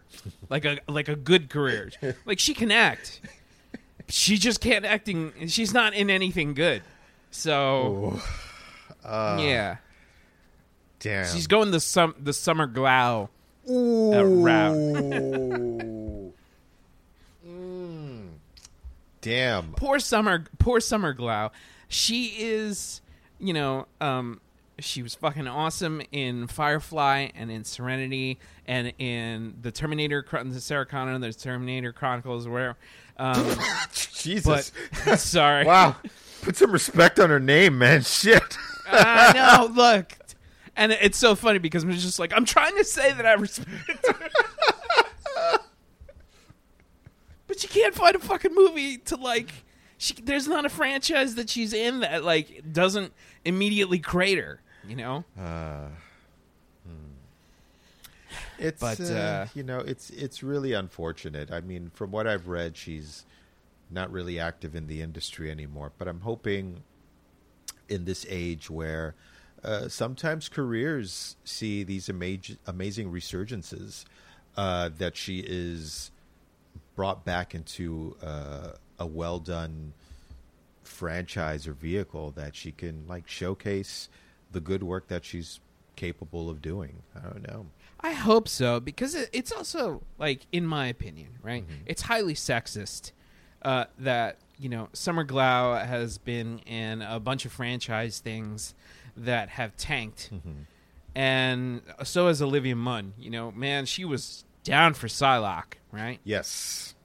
[0.49, 1.91] like a like a good career.
[2.25, 3.21] Like she can act,
[4.07, 5.33] she just can't acting.
[5.47, 6.81] She's not in anything good.
[7.29, 8.19] So
[9.03, 9.77] Uh, yeah,
[10.99, 11.25] Damn.
[11.33, 13.29] she's going the sum the Summer Glau.
[13.69, 14.43] Ooh.
[14.43, 16.33] route.
[17.47, 18.29] Mm.
[19.21, 19.73] Damn.
[19.73, 21.49] poor summer poor Summer Glau
[21.87, 23.01] she is
[23.39, 24.39] you know um
[24.79, 30.85] she was fucking awesome in firefly and in serenity and in the terminator the sarah
[30.85, 32.77] connor the terminator chronicles where
[33.17, 33.43] um
[33.93, 34.71] Jesus.
[35.05, 35.95] but sorry wow.
[36.41, 38.01] Put some respect on her name, man.
[38.01, 38.57] Shit.
[38.87, 40.17] I know look
[40.75, 43.69] and it's so funny because i'm just like i'm trying to say that i respect
[44.07, 44.29] her
[47.47, 49.51] but you can't find a fucking movie to like
[49.97, 53.13] she, there's not a franchise that she's in that like doesn't
[53.45, 55.87] immediately crater you know Uh,
[56.87, 57.11] hmm.
[58.57, 61.51] It's But, uh, uh, you know it's it's really unfortunate.
[61.51, 63.25] I mean, from what I've read, she's
[63.89, 65.91] not really active in the industry anymore.
[65.97, 66.83] But I'm hoping
[67.91, 69.13] in this age where
[69.63, 74.05] uh, sometimes careers see these amazing amazing resurgences
[74.57, 76.11] uh, that she is
[76.95, 79.93] brought back into uh, a well done
[80.83, 84.09] franchise or vehicle that she can like showcase
[84.51, 85.59] the good work that she's
[85.95, 87.03] capable of doing.
[87.15, 87.67] I don't know.
[87.99, 93.11] i hope so because it's also like in my opinion right it's highly sexist
[93.61, 98.73] uh, that you know summer glau has been in a bunch of franchise things
[99.17, 100.29] that have tanked
[101.15, 106.95] and so has olivia munn you know man she was down for Psylocke, right Yes.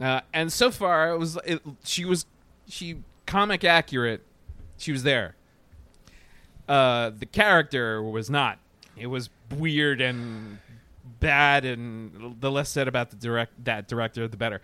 [0.00, 2.26] Uh, and so far, it was it, she was
[2.68, 4.22] she comic accurate.
[4.76, 5.36] She was there.
[6.68, 8.58] Uh, the character was not.
[8.96, 10.58] It was weird and
[11.18, 14.60] bad, and the less said about the direct that director, the better.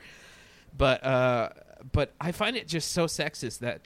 [0.77, 1.49] But uh,
[1.91, 3.81] but I find it just so sexist that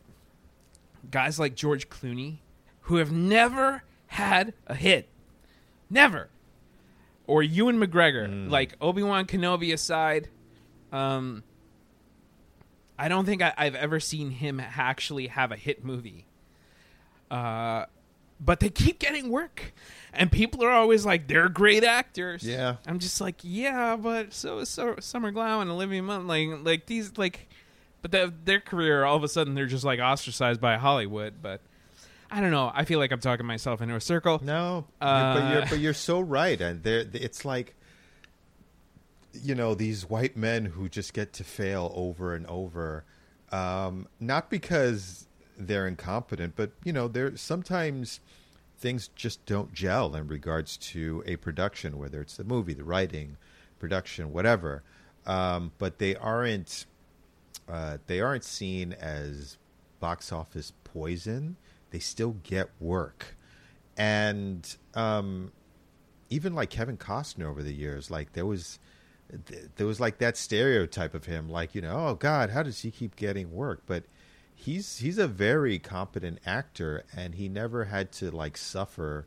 [1.11, 2.39] guys like George Clooney,
[2.83, 5.09] who have never had a hit,
[5.89, 6.29] never,
[7.27, 10.29] or Ewan McGregor, like Obi Wan Kenobi aside,
[10.93, 11.43] um,
[12.99, 16.27] I don't think I, I've ever seen him actually have a hit movie.
[17.31, 17.87] Uh,
[18.39, 19.73] but they keep getting work,
[20.13, 22.77] and people are always like, "They're great actors." Yeah.
[22.87, 26.27] I'm just like, yeah, but so is so, Summer Glau and Olivia Munn.
[26.27, 27.49] Like, like these, like,
[28.09, 31.35] but the, their career, all of a sudden, they're just like ostracized by Hollywood.
[31.43, 31.61] But
[32.31, 32.71] I don't know.
[32.75, 34.41] I feel like I'm talking myself into a circle.
[34.43, 37.75] No, Uh, but you're but you're so right, and there it's like
[39.33, 43.05] you know these white men who just get to fail over and over,
[43.53, 45.27] um, not because
[45.59, 48.21] they're incompetent, but you know there sometimes
[48.79, 53.37] things just don't gel in regards to a production, whether it's the movie, the writing,
[53.79, 54.83] production, whatever.
[55.27, 56.87] Um, but they aren't
[57.69, 59.57] uh, they aren't seen as
[60.01, 61.57] box office poison.
[61.91, 63.37] They still get work,
[63.97, 65.53] and um,
[66.31, 68.79] even like Kevin Costner over the years, like there was
[69.77, 72.91] there was like that stereotype of him, like you know, oh God, how does he
[72.91, 73.83] keep getting work?
[73.87, 74.05] But
[74.55, 79.27] he's he's a very competent actor, and he never had to like suffer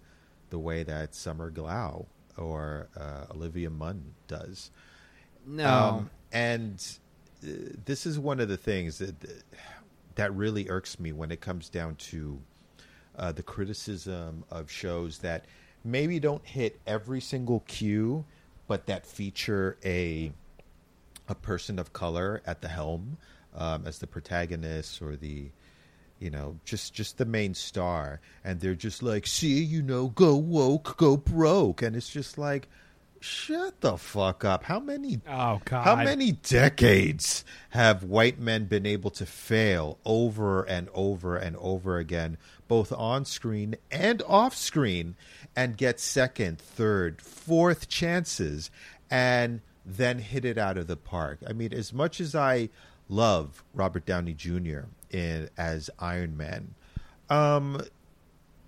[0.50, 2.06] the way that Summer Glau
[2.38, 4.72] or uh, Olivia Munn does.
[5.46, 7.00] No, Um, and
[7.42, 9.16] this is one of the things that
[10.16, 12.40] that really irks me when it comes down to
[13.18, 15.46] uh, the criticism of shows that
[15.84, 18.26] maybe don't hit every single cue,
[18.68, 20.32] but that feature a
[21.28, 23.18] a person of color at the helm
[23.56, 25.50] um, as the protagonist or the
[26.20, 28.20] you know just just the main star.
[28.44, 31.82] And they're just like see you know go woke go broke.
[31.82, 32.68] And it's just like
[33.20, 38.86] shut the fuck up how many oh God, how many decades have white men been
[38.86, 45.16] able to fail over and over and over again, both on screen and off screen,
[45.56, 48.72] and get second, third, fourth chances
[49.10, 51.40] and then hit it out of the park?
[51.48, 52.70] I mean, as much as I
[53.08, 54.82] love Robert Downey Jr.
[55.10, 56.76] in as Iron Man,
[57.30, 57.82] um,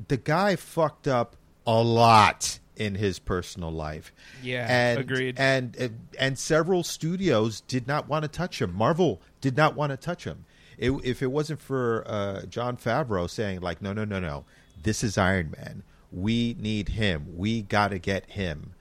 [0.07, 1.35] the guy fucked up
[1.65, 4.11] a lot in his personal life.
[4.41, 5.35] Yeah, and, agreed.
[5.37, 8.73] And and several studios did not want to touch him.
[8.73, 10.45] Marvel did not want to touch him.
[10.77, 14.45] It, if it wasn't for uh, Jon Favreau saying like, no, no, no, no,
[14.81, 15.83] this is Iron Man.
[16.11, 17.37] We need him.
[17.37, 18.73] We got to get him.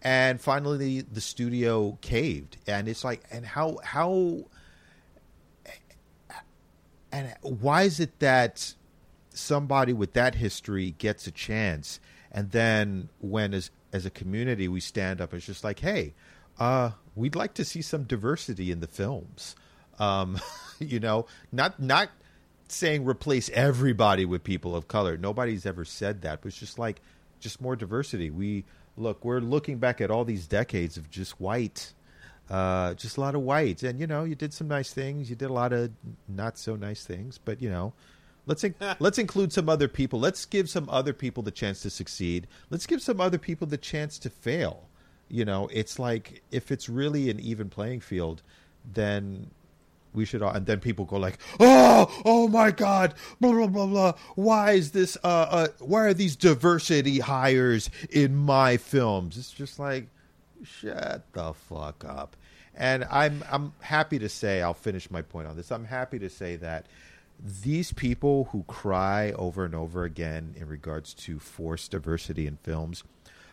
[0.00, 2.58] And finally, the studio caved.
[2.66, 4.44] And it's like, and how how
[7.10, 8.74] and why is it that
[9.30, 12.00] somebody with that history gets a chance,
[12.32, 16.14] and then when as as a community we stand up, it's just like, hey,
[16.58, 19.56] uh, we'd like to see some diversity in the films.
[19.98, 20.38] Um,
[20.78, 22.10] you know, not not
[22.68, 25.16] saying replace everybody with people of color.
[25.16, 27.00] Nobody's ever said that, but it's just like
[27.40, 28.30] just more diversity.
[28.30, 28.64] We
[28.96, 31.94] look, we're looking back at all these decades of just white,
[32.50, 35.36] uh, just a lot of whites, and you know, you did some nice things, you
[35.36, 35.90] did a lot of
[36.28, 37.92] not so nice things, but you know.
[38.48, 40.18] Let's in- let's include some other people.
[40.18, 42.48] Let's give some other people the chance to succeed.
[42.70, 44.88] Let's give some other people the chance to fail.
[45.28, 48.42] You know, it's like if it's really an even playing field,
[48.92, 49.50] then
[50.14, 53.86] we should all, and then people go like oh oh my god blah blah blah
[53.86, 59.52] blah why is this uh, uh why are these diversity hires in my films it's
[59.52, 60.08] just like
[60.64, 62.36] shut the fuck up
[62.74, 66.30] and i'm i'm happy to say i'll finish my point on this i'm happy to
[66.30, 66.86] say that
[67.38, 73.04] these people who cry over and over again in regards to forced diversity in films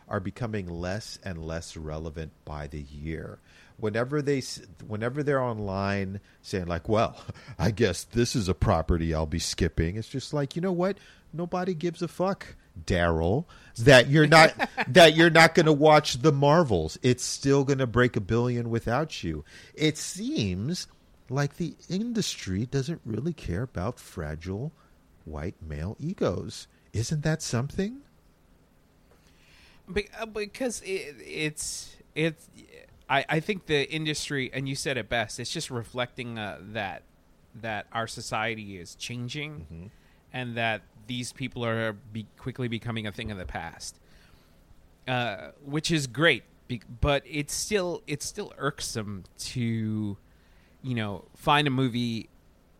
[0.07, 3.39] are becoming less and less relevant by the year.
[3.77, 4.41] Whenever they
[4.87, 7.17] whenever they're online saying like well
[7.59, 10.97] i guess this is a property i'll be skipping it's just like you know what?
[11.33, 13.45] Nobody gives a fuck daryl
[13.79, 14.53] that you're not
[14.87, 16.97] that you're not going to watch the marvels.
[17.01, 19.43] It's still going to break a billion without you.
[19.73, 20.87] It seems
[21.29, 24.71] like the industry doesn't really care about fragile
[25.25, 28.01] white male egos isn't that something
[30.19, 32.47] uh, because it, it's it's
[33.09, 35.39] I, I think the industry, and you said it best.
[35.39, 37.03] It's just reflecting uh, that
[37.61, 39.85] that our society is changing, mm-hmm.
[40.33, 43.99] and that these people are be quickly becoming a thing of the past,
[45.07, 46.43] uh, which is great.
[46.67, 50.17] Be- but it's still it's still irksome to,
[50.85, 52.29] you know, find a movie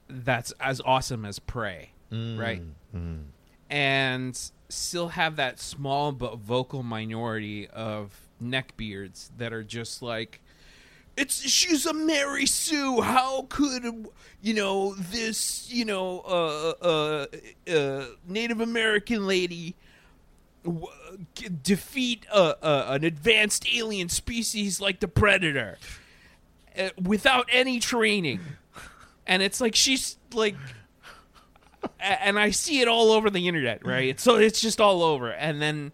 [0.08, 2.40] that's as awesome as Prey, mm-hmm.
[2.40, 2.62] right?
[2.96, 3.24] Mm.
[3.70, 10.40] And still have that small but vocal minority of neckbeards that are just like
[11.18, 13.02] it's she's a Mary Sue.
[13.02, 14.08] How could
[14.42, 15.72] you know this?
[15.72, 17.26] You know, uh, uh,
[17.72, 19.76] uh, Native American lady
[20.64, 20.88] w-
[21.64, 25.80] defeat an advanced alien species like the Predator
[26.78, 28.40] uh, without any training,
[29.26, 30.56] and it's like she's like.
[32.00, 34.20] And I see it all over the internet, right?
[34.20, 35.92] So it's just all over, and then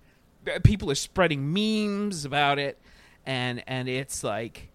[0.63, 2.79] people are spreading memes about it,
[3.25, 4.69] and and it's like,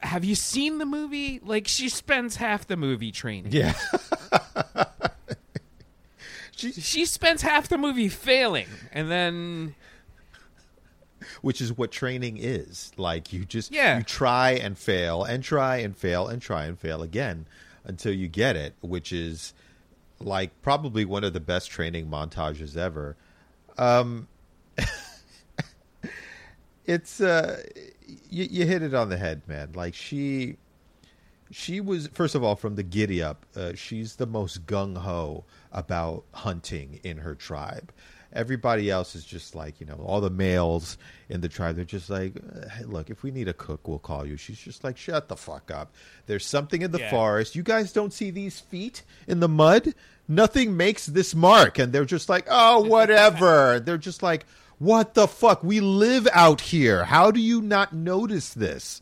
[0.00, 1.40] have you seen the movie?
[1.44, 3.52] Like she spends half the movie training.
[3.52, 3.74] Yeah.
[6.56, 9.74] she she spends half the movie failing, and then
[11.46, 12.90] which is what training is.
[12.96, 13.98] Like you just yeah.
[13.98, 17.46] you try and fail and try and fail and try and fail again
[17.84, 19.54] until you get it, which is
[20.18, 23.14] like probably one of the best training montages ever.
[23.78, 24.26] Um,
[26.84, 27.62] it's uh,
[28.28, 29.70] you, you hit it on the head, man.
[29.72, 30.56] Like she,
[31.52, 33.46] she was first of all from the giddy up.
[33.54, 37.92] Uh, she's the most gung ho about hunting in her tribe.
[38.36, 41.76] Everybody else is just like you know all the males in the tribe.
[41.76, 44.36] They're just like, uh, hey, look, if we need a cook, we'll call you.
[44.36, 45.94] She's just like, shut the fuck up.
[46.26, 47.10] There's something in the yeah.
[47.10, 47.56] forest.
[47.56, 49.94] You guys don't see these feet in the mud.
[50.28, 53.80] Nothing makes this mark, and they're just like, oh, whatever.
[53.80, 54.44] they're just like
[54.78, 55.62] what the fuck?
[55.64, 57.04] We live out here.
[57.04, 59.00] How do you not notice this?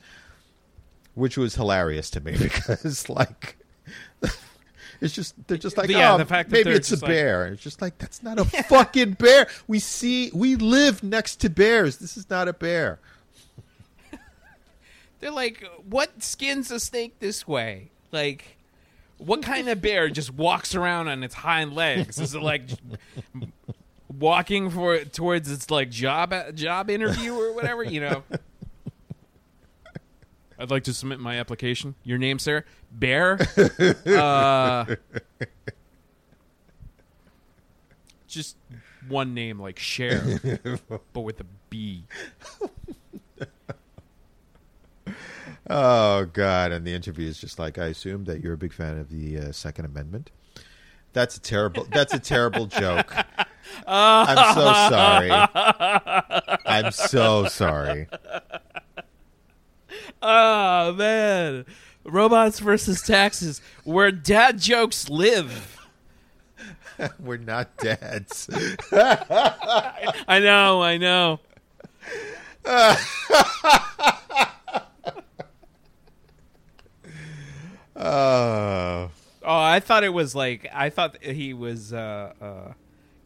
[1.15, 3.57] Which was hilarious to me because, like,
[5.05, 7.05] it's just they're just like, yeah, oh, the fact maybe it's a like...
[7.05, 7.47] bear.
[7.49, 9.49] It's just like that's not a fucking bear.
[9.67, 11.99] We see, we live next to bears.
[11.99, 13.01] This is not a bear.
[15.21, 17.91] they're like, what skins a snake this way?
[18.13, 18.57] Like,
[19.19, 22.19] what kind of bear just walks around on its hind legs?
[22.19, 22.63] Is it like
[24.19, 28.23] walking for towards its like job job interview or whatever, you know.
[30.59, 31.95] I'd like to submit my application.
[32.05, 32.65] Your name, sir?
[32.91, 33.39] Bear.
[34.07, 34.95] uh,
[38.27, 38.57] just
[39.09, 40.41] one name like Cher,
[41.13, 42.05] but with a B.
[45.69, 46.73] oh God!
[46.73, 49.39] And the interview is just like I assume that you're a big fan of the
[49.39, 50.31] uh, Second Amendment.
[51.13, 51.87] That's a terrible.
[51.91, 53.15] That's a terrible joke.
[53.87, 55.31] I'm so sorry.
[56.67, 58.09] I'm so sorry.
[60.27, 61.67] Oh man,
[62.03, 65.79] robots versus taxes, where dad jokes live.
[67.19, 68.49] We're not dads.
[68.93, 71.41] I know, I know.
[77.97, 79.11] oh.
[79.47, 82.73] Oh, I thought it was like I thought he was uh, uh,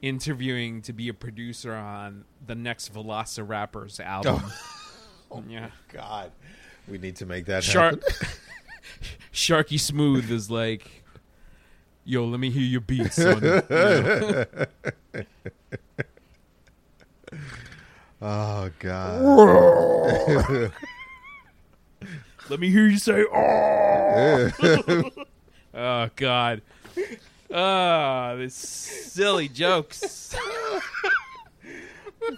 [0.02, 4.42] interviewing to be a producer on the next Velociraptors album.
[5.30, 5.44] Oh.
[5.48, 6.32] Yeah, God,
[6.90, 8.28] we need to make that Shark happen.
[9.32, 11.04] Sharky Smooth is like,
[12.04, 13.16] yo, let me hear your beats.
[13.16, 13.42] son.
[13.42, 14.44] You know?
[18.20, 20.72] Oh God.
[22.48, 24.50] Let me hear you say, oh.
[25.74, 26.62] oh, God.
[27.52, 30.34] Ah, this silly jokes.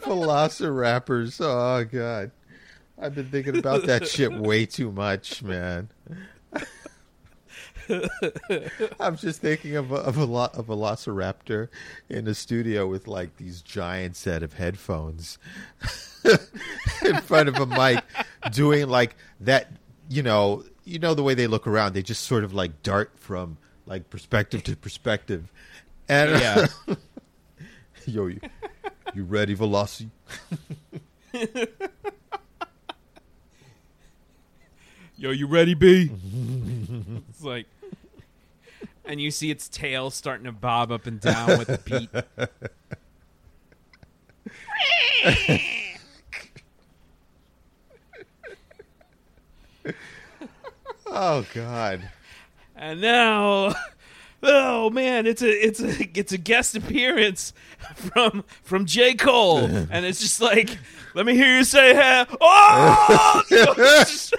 [0.03, 1.41] Velociraptors.
[1.41, 2.33] Oh God.
[3.01, 5.89] I've been thinking about that shit way too much, man.
[9.01, 11.69] I'm just thinking of a, of a, lo- a velociraptor
[12.09, 15.39] in a studio with like these giant set of headphones
[17.05, 18.05] in front of a mic,
[18.53, 19.73] doing like that.
[20.09, 21.95] You know, you know the way they look around.
[21.95, 25.51] They just sort of like dart from like perspective to perspective.
[26.09, 26.67] And Yeah.
[28.07, 28.41] yo, you,
[29.15, 30.11] you ready, Veloci?
[35.21, 36.11] Yo, you ready, B?
[37.29, 37.67] it's like,
[39.05, 42.09] and you see its tail starting to bob up and down with the beat.
[51.07, 52.09] Oh God.
[52.77, 53.75] And now,
[54.43, 57.53] oh man, it's a it's a it's a guest appearance
[57.95, 59.59] from from J Cole,
[59.91, 60.79] and it's just like,
[61.15, 64.35] let me hear you say, hey, oh, It's just-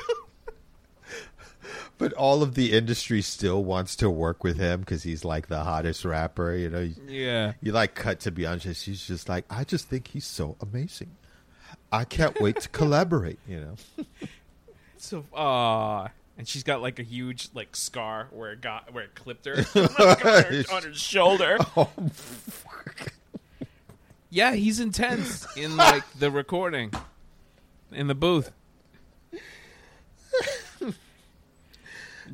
[2.01, 5.63] But all of the industry still wants to work with him because he's like the
[5.63, 6.55] hottest rapper.
[6.55, 7.53] You know, yeah.
[7.61, 8.75] you like cut to Beyonce.
[8.75, 11.11] She's just like, I just think he's so amazing.
[11.91, 13.37] I can't wait to collaborate.
[13.47, 14.07] You know,
[14.97, 16.07] So, uh
[16.39, 19.57] and she's got like a huge like scar where it got where it clipped her
[19.75, 21.57] on, her on her shoulder.
[21.77, 21.87] oh,
[24.31, 26.91] Yeah, he's intense in like the recording,
[27.91, 28.51] in the booth.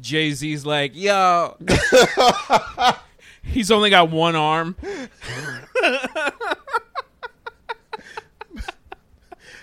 [0.02, 1.58] Jay Z's like, yo,
[3.44, 4.76] he's only got one arm.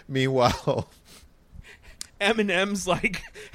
[0.08, 0.90] meanwhile,
[2.20, 3.22] Eminem's like,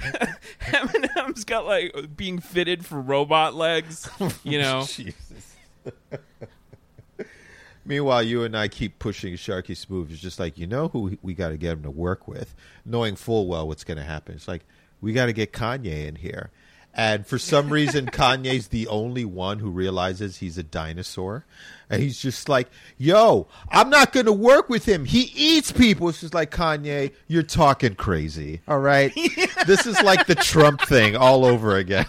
[0.60, 4.08] Eminem's got like being fitted for robot legs.
[4.44, 5.56] You know, Jesus.
[7.84, 10.12] Meanwhile, you and I keep pushing Sharky Smooth.
[10.12, 12.54] It's just like you know who we got to get him to work with,
[12.84, 14.34] knowing full well what's going to happen.
[14.34, 14.64] It's like
[15.00, 16.50] we got to get Kanye in here,
[16.94, 21.44] and for some reason, Kanye's the only one who realizes he's a dinosaur,
[21.88, 22.68] and he's just like,
[22.98, 25.04] "Yo, I'm not going to work with him.
[25.04, 28.60] He eats people." It's just like Kanye, you're talking crazy.
[28.66, 29.12] All right,
[29.66, 32.06] this is like the Trump thing all over again.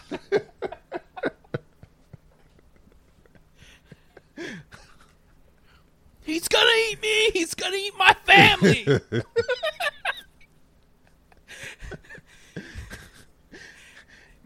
[6.23, 7.31] he's gonna eat me.
[7.31, 8.87] He's gonna eat my family.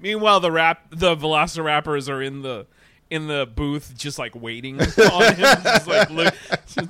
[0.06, 2.68] Meanwhile, the rap, the Velociraptors are in the
[3.10, 6.32] in the booth, just like waiting on him, just like look,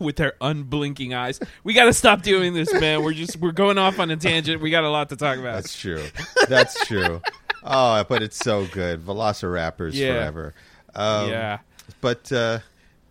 [0.00, 1.38] with their unblinking eyes.
[1.62, 3.04] We got to stop doing this, man.
[3.04, 4.60] We're just we're going off on a tangent.
[4.60, 5.54] We got a lot to talk about.
[5.54, 6.04] That's true.
[6.48, 7.22] That's true.
[7.62, 9.06] Oh, but it's so good.
[9.06, 10.14] Velociraptors Yeah.
[10.14, 10.54] forever.
[10.96, 11.58] Um, yeah,
[12.00, 12.58] But uh,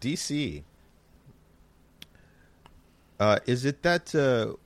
[0.02, 0.62] DC,
[3.18, 4.58] uh, is it that uh,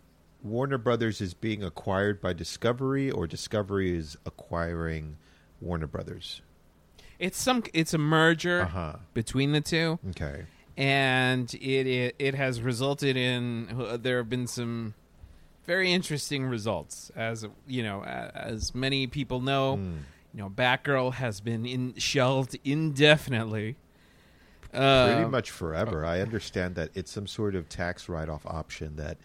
[0.45, 5.17] Warner Brothers is being acquired by Discovery, or Discovery is acquiring
[5.61, 6.41] Warner Brothers?
[7.17, 8.95] it's some it's a merger Uh huh.
[9.13, 9.97] between the two.
[10.09, 10.43] Okay.
[10.75, 14.93] and it, it it has resulted in uh, there have been some
[15.65, 19.93] very interesting results as you know as many people know Hmm.
[20.33, 23.77] you know Batgirl has been in shelved indefinitely
[24.73, 26.05] uh, Pretty much forever.
[26.05, 29.17] I understand that it's some sort of tax write-off option that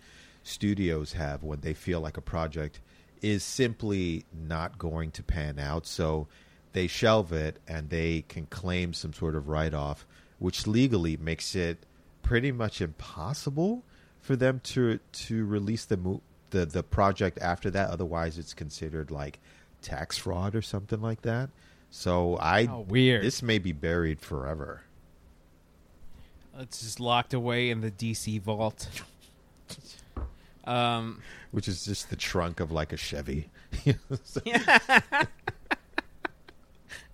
[0.43, 2.80] studios have when they feel like a project
[3.22, 5.86] is simply not going to pan out.
[5.86, 6.28] So
[6.72, 10.07] they shelve it and they can claim some sort of write-off,
[10.38, 11.84] which legally makes it
[12.22, 13.84] pretty much impossible
[14.20, 17.91] for them to to release the mo- the the project after that.
[17.91, 19.41] Otherwise, it's considered like
[19.82, 21.51] tax fraud or something like that.
[21.91, 24.82] So I oh, weird this may be buried forever.
[26.59, 28.88] it's just locked away in the DC vault
[30.70, 33.50] um which is just the trunk of like a Chevy.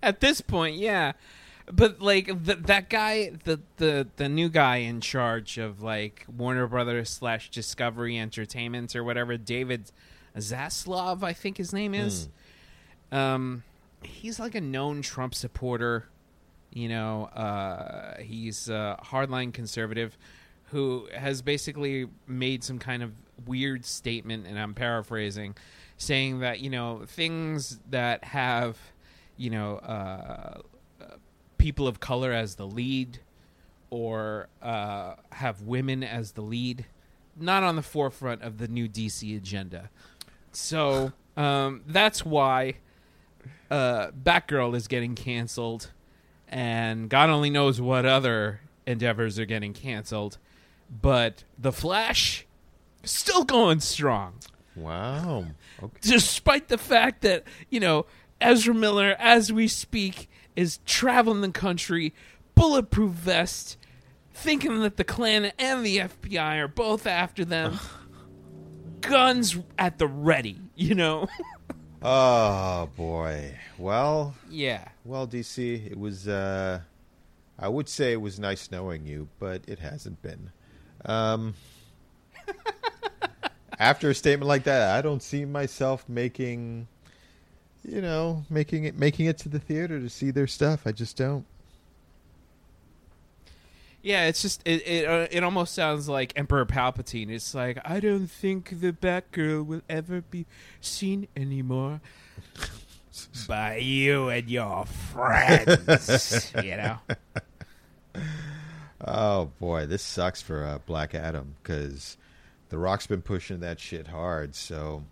[0.03, 1.13] At this point, yeah.
[1.71, 6.67] But like the, that guy, the, the the new guy in charge of like Warner
[6.67, 9.91] Brothers slash Discovery Entertainment or whatever, David
[10.37, 12.29] Zaslav, I think his name is.
[13.11, 13.63] Um,
[14.03, 16.05] he's like a known Trump supporter.
[16.71, 20.17] You know, uh, he's a hardline conservative
[20.65, 23.11] who has basically made some kind of
[23.45, 25.55] weird statement, and I'm paraphrasing,
[25.97, 28.77] saying that you know things that have
[29.37, 30.61] you know uh,
[31.57, 33.19] people of color as the lead
[33.89, 36.85] or uh, have women as the lead,
[37.37, 39.89] not on the forefront of the new DC agenda.
[40.51, 42.75] So um, that's why
[43.69, 45.91] uh, Batgirl is getting canceled,
[46.47, 50.37] and God only knows what other endeavors are getting canceled.
[50.89, 52.46] But The Flash
[53.11, 54.35] still going strong,
[54.75, 55.45] Wow.
[55.81, 55.97] Okay.
[56.01, 58.05] despite the fact that you know
[58.39, 62.13] Ezra Miller, as we speak, is traveling the country,
[62.55, 63.77] bulletproof vest,
[64.33, 67.79] thinking that the Klan and the FBI are both after them.
[69.01, 71.27] Guns at the ready, you know.
[71.99, 73.55] Oh boy.
[73.79, 74.89] Well, yeah.
[75.03, 76.27] well, DC, it was.
[76.27, 76.81] uh
[77.57, 80.51] I would say it was nice knowing you, but it hasn't been.
[81.05, 81.55] Um,
[83.79, 86.87] after a statement like that, I don't see myself making,
[87.83, 90.81] you know, making it making it to the theater to see their stuff.
[90.85, 91.45] I just don't.
[94.01, 97.29] Yeah, it's just it it, uh, it almost sounds like Emperor Palpatine.
[97.29, 100.45] It's like I don't think the Batgirl will ever be
[100.81, 102.01] seen anymore
[103.47, 106.53] by you and your friends.
[106.63, 106.99] you know.
[109.05, 112.17] Oh boy, this sucks for uh, Black Adam because
[112.69, 114.55] The Rock's been pushing that shit hard.
[114.55, 115.03] So,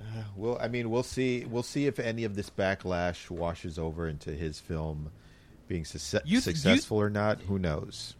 [0.00, 0.58] uh, we'll.
[0.58, 1.44] I mean, we'll see.
[1.44, 5.10] We'll see if any of this backlash washes over into his film
[5.68, 7.40] being You th- you- successful or not.
[7.42, 8.14] Who knows?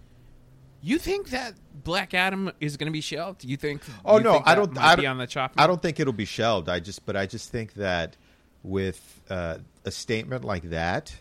[0.83, 1.55] You think that
[1.85, 3.45] Black Adam is going to be shelved?
[3.45, 3.83] You think?
[4.05, 4.79] Oh you no, think I don't.
[4.79, 5.59] I don't, on the chopping.
[5.59, 6.69] I don't think it'll be shelved.
[6.69, 8.17] I just, but I just think that
[8.63, 11.15] with uh, a statement like that,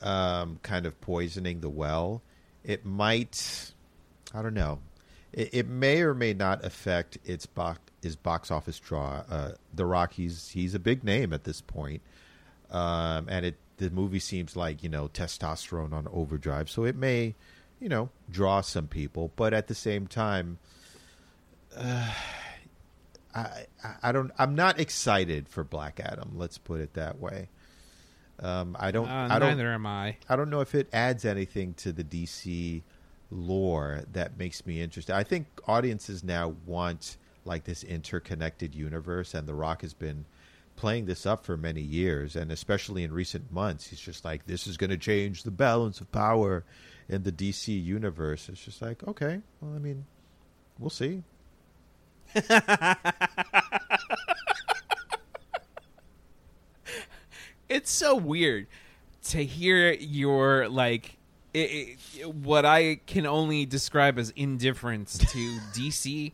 [0.00, 2.22] um, kind of poisoning the well,
[2.64, 3.72] it might.
[4.34, 4.80] I don't know.
[5.32, 9.24] It, it may or may not affect its box his box office draw.
[9.28, 12.02] Uh, the Rock, he's he's a big name at this point,
[12.70, 17.34] um, and it the movie seems like you know testosterone on overdrive, so it may
[17.80, 20.58] you know draw some people, but at the same time.
[21.76, 22.12] I,
[23.34, 23.66] I-
[24.02, 24.30] I don't.
[24.38, 26.32] I'm not excited for Black Adam.
[26.36, 27.48] Let's put it that way.
[28.40, 29.08] Um, I don't.
[29.08, 29.50] Uh, I don't.
[29.50, 30.16] neither am I.
[30.28, 32.82] I don't know if it adds anything to the DC
[33.30, 35.14] lore that makes me interested.
[35.14, 40.24] I think audiences now want like this interconnected universe, and The Rock has been
[40.74, 44.66] playing this up for many years, and especially in recent months, he's just like, "This
[44.66, 46.64] is going to change the balance of power
[47.08, 50.04] in the DC universe." It's just like, okay, well, I mean,
[50.78, 51.22] we'll see.
[57.68, 58.66] it's so weird
[59.22, 61.15] to hear your like
[61.58, 65.26] it, it, what I can only describe as indifference to
[65.72, 66.32] DC.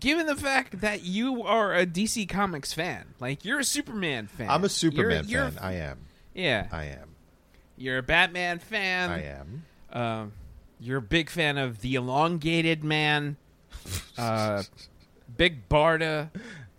[0.00, 4.50] Given the fact that you are a DC Comics fan, like you're a Superman fan,
[4.50, 5.62] I'm a Superman You're- you're- fan.
[5.64, 5.98] I am.
[6.34, 7.14] yeah, I am.
[7.76, 9.10] you're a Batman fan.
[9.10, 9.62] I am.
[9.92, 10.32] Um,
[10.80, 13.36] you're a big fan of the Elongated Man,
[14.18, 14.62] uh,
[15.36, 16.30] Big Barda.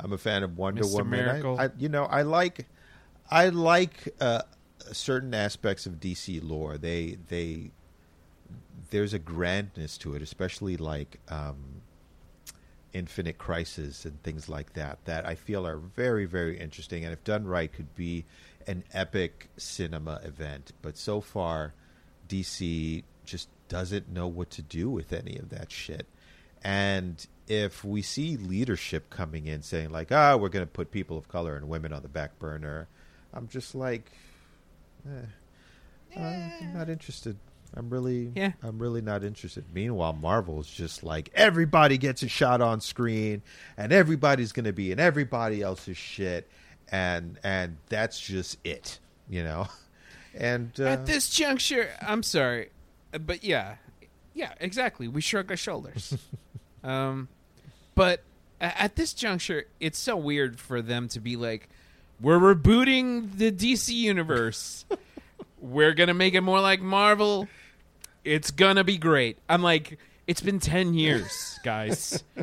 [0.00, 0.94] I'm a fan of Wonder Mr.
[0.94, 1.46] Woman.
[1.58, 1.64] I-.
[1.64, 2.66] I, you know, I like,
[3.30, 4.42] I like uh,
[4.94, 6.78] certain aspects of DC lore.
[6.78, 7.70] They, they,
[8.90, 11.82] there's a grandness to it, especially like um,
[12.92, 14.98] Infinite Crisis and things like that.
[15.04, 18.24] That I feel are very, very interesting, and if done right, could be
[18.66, 20.72] an epic cinema event.
[20.82, 21.74] But so far,
[22.28, 26.06] DC just doesn't know what to do with any of that shit.
[26.62, 31.16] And if we see leadership coming in saying like, "Ah, we're going to put people
[31.16, 32.88] of color and women on the back burner,"
[33.32, 34.10] I'm just like,
[35.08, 37.36] eh, I'm not interested.
[37.76, 38.52] I'm really, Yeah.
[38.62, 39.64] I'm really not interested.
[39.72, 43.42] Meanwhile, Marvel's just like everybody gets a shot on screen,
[43.76, 46.48] and everybody's going to be in everybody else's shit,
[46.90, 48.98] and and that's just it,
[49.28, 49.66] you know.
[50.32, 52.70] And uh, At this juncture, I'm sorry,
[53.12, 53.74] uh, but yeah,
[54.32, 55.08] yeah, exactly.
[55.08, 56.16] We shrug our shoulders.
[56.84, 57.26] um,
[57.96, 58.22] but
[58.60, 61.68] at this juncture, it's so weird for them to be like,
[62.20, 64.84] "We're rebooting the DC universe.
[65.60, 67.48] We're gonna make it more like Marvel.
[68.24, 72.24] It's gonna be great." I'm like, "It's been ten years, guys."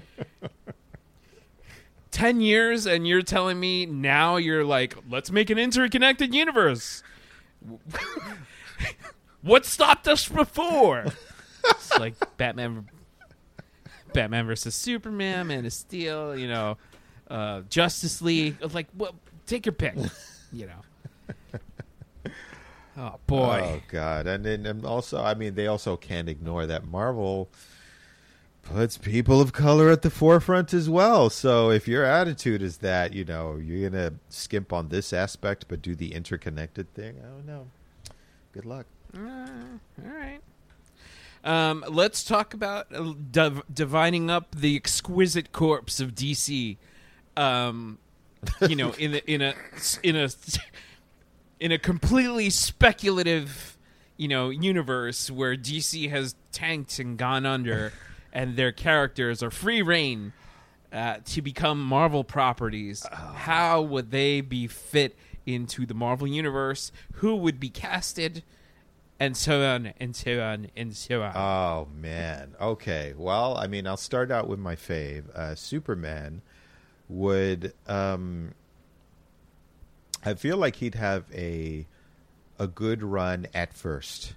[2.11, 7.03] 10 years and you're telling me now you're like let's make an interconnected universe
[9.41, 11.05] what stopped us before?
[11.69, 12.89] it's like Batman,
[14.13, 16.37] Batman versus Superman, Man of Steel.
[16.37, 16.77] You know,
[17.29, 18.57] uh, Justice League.
[18.73, 19.15] Like, well,
[19.47, 19.95] take your pick.
[20.51, 22.31] you know.
[22.97, 23.61] Oh boy.
[23.63, 27.49] Oh God, and then and also, I mean, they also can't ignore that Marvel
[28.63, 31.29] puts people of color at the forefront as well.
[31.29, 35.81] So if your attitude is that you know you're gonna skimp on this aspect but
[35.81, 37.67] do the interconnected thing, I don't know.
[38.51, 38.87] Good luck.
[39.15, 39.47] Uh,
[40.03, 40.39] all right.
[41.43, 46.77] Um, let's talk about uh, div- dividing up the exquisite corpse of DC.
[47.37, 47.99] Um,
[48.67, 49.53] you know, in a, in a
[50.03, 50.29] in a
[51.59, 53.77] in a completely speculative,
[54.15, 57.93] you know, universe where DC has tanked and gone under,
[58.33, 60.33] and their characters are free rein
[60.91, 63.05] uh, to become Marvel properties.
[63.11, 66.91] How would they be fit into the Marvel universe?
[67.15, 68.43] Who would be casted?
[69.19, 71.35] And so on and so on and so on.
[71.35, 72.53] Oh man.
[72.61, 73.15] Okay.
[73.17, 75.27] Well, I mean, I'll start out with my fave.
[75.31, 76.43] Uh, Superman
[77.09, 77.73] would.
[77.87, 78.53] Um,
[80.23, 81.85] I feel like he'd have a
[82.59, 84.33] a good run at first,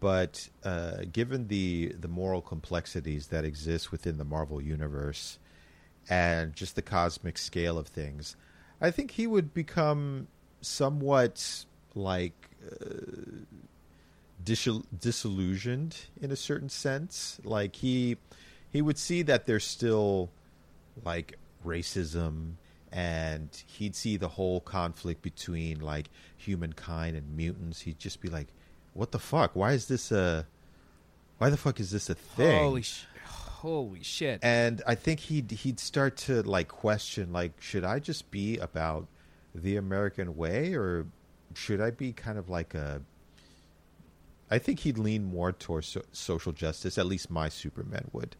[0.00, 5.38] but uh, given the the moral complexities that exist within the Marvel universe
[6.08, 8.36] and just the cosmic scale of things,
[8.80, 10.28] I think he would become
[10.60, 11.64] somewhat
[11.94, 12.50] like.
[12.70, 13.44] Uh,
[14.44, 17.40] dis- disillusioned in a certain sense.
[17.44, 18.16] Like he
[18.70, 20.30] he would see that there's still
[21.04, 21.38] like
[21.68, 22.54] racism
[22.90, 27.82] and he'd see the whole conflict between like humankind and mutants.
[27.82, 28.48] He'd just be like,
[28.94, 29.54] "What the fuck?
[29.54, 30.46] Why is this a
[31.36, 34.40] why the fuck is this a thing?" Holy sh- holy shit.
[34.42, 39.06] and I think he'd he'd start to like question like should I just be about
[39.54, 41.06] the American way or
[41.54, 43.02] should I be kind of like a
[44.50, 48.36] I think he'd lean more towards so- social justice at least my Superman would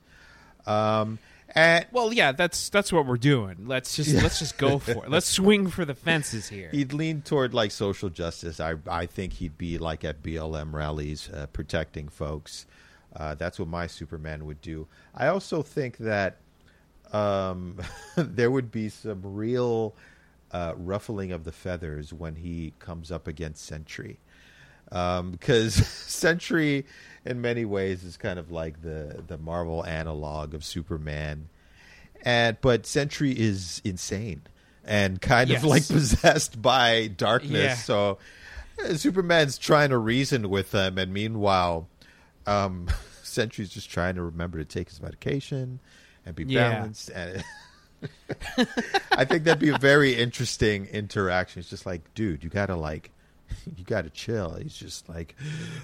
[0.67, 1.19] um
[1.55, 3.67] and Well, yeah, that's that's what we're doing.
[3.67, 5.11] Let's just let's just go for it.
[5.11, 6.69] Let's swing for the fences here.
[6.71, 11.29] he'd lean toward like social justice I I think he'd be like at BLM rallies
[11.33, 12.67] uh, protecting folks
[13.17, 16.39] uh, that's what my Superman would do I also think that
[17.13, 17.79] um,
[18.17, 19.95] there would be some real
[20.51, 24.19] uh, ruffling of the feathers when he comes up against Sentry.
[24.91, 26.87] Because Sentry,
[27.25, 31.49] in many ways, is kind of like the, the Marvel analog of Superman.
[32.23, 34.43] And But Sentry is insane
[34.85, 35.63] and kind Yes.
[35.63, 37.53] of like possessed by darkness.
[37.53, 37.75] Yeah.
[37.75, 38.19] So
[38.85, 41.89] uh, Superman's trying to reason with them, And meanwhile,
[42.47, 42.89] um,
[43.23, 45.81] Sentry's just trying to remember to take his medication
[46.27, 46.71] and be Yeah.
[46.71, 47.11] balanced.
[47.11, 47.45] And
[49.13, 51.61] I think that'd be a very interesting interaction.
[51.61, 53.11] It's just like, dude, you gotta like,
[53.77, 54.55] you gotta chill.
[54.55, 55.35] He's just like,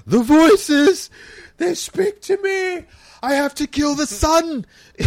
[0.07, 1.11] the voices,
[1.57, 2.85] they speak to me.
[3.23, 4.67] I have to kill the sun.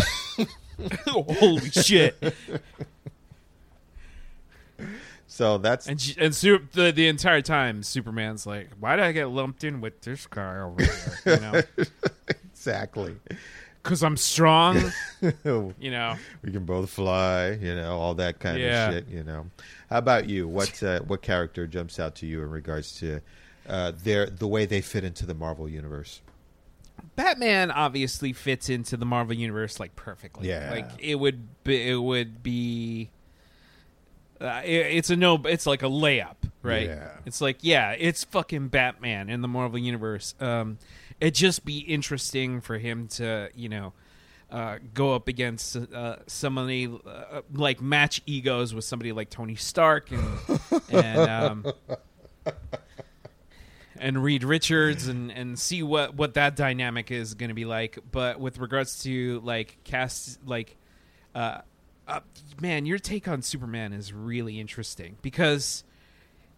[1.07, 2.15] holy shit.
[5.27, 9.11] So that's And she- and Su- the the entire time Superman's like, "Why did I
[9.11, 11.61] get lumped in with this guy over here?" You know,
[12.53, 13.15] exactly.
[13.87, 16.15] Cuz I'm strong, you know.
[16.43, 17.51] We can both fly.
[17.51, 18.89] You know, all that kind Yeah.
[18.89, 19.07] of shit.
[19.07, 19.47] You know.
[19.89, 20.47] How about you?
[20.47, 23.21] What uh, what character jumps out to you in regards to
[23.67, 26.21] uh, their the way they fit into the Marvel universe?
[27.15, 30.49] Batman obviously fits into the Marvel universe like perfectly.
[30.49, 30.69] Yeah.
[30.71, 33.09] Like it would be, it would be
[34.41, 36.87] uh, it, it's a no it's like a layup, right?
[36.87, 37.09] Yeah.
[37.25, 40.35] It's like yeah, it's fucking Batman in the Marvel universe.
[40.39, 40.77] Um
[41.19, 43.93] it'd just be interesting for him to, you know,
[44.49, 50.09] uh, go up against uh, somebody uh, like match egos with somebody like Tony Stark
[50.11, 50.59] and
[50.89, 51.65] and um,
[53.99, 57.99] and Reed Richards and and see what what that dynamic is going to be like.
[58.11, 60.77] But with regards to like cast, like,
[61.35, 61.59] uh,
[62.07, 62.21] uh,
[62.61, 65.83] man, your take on Superman is really interesting because.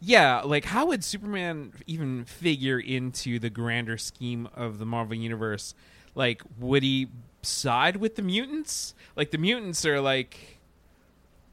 [0.01, 5.73] Yeah, like how would Superman even figure into the grander scheme of the Marvel universe?
[6.15, 7.07] Like, would he
[7.41, 8.93] side with the mutants?
[9.15, 10.59] Like the mutants are like,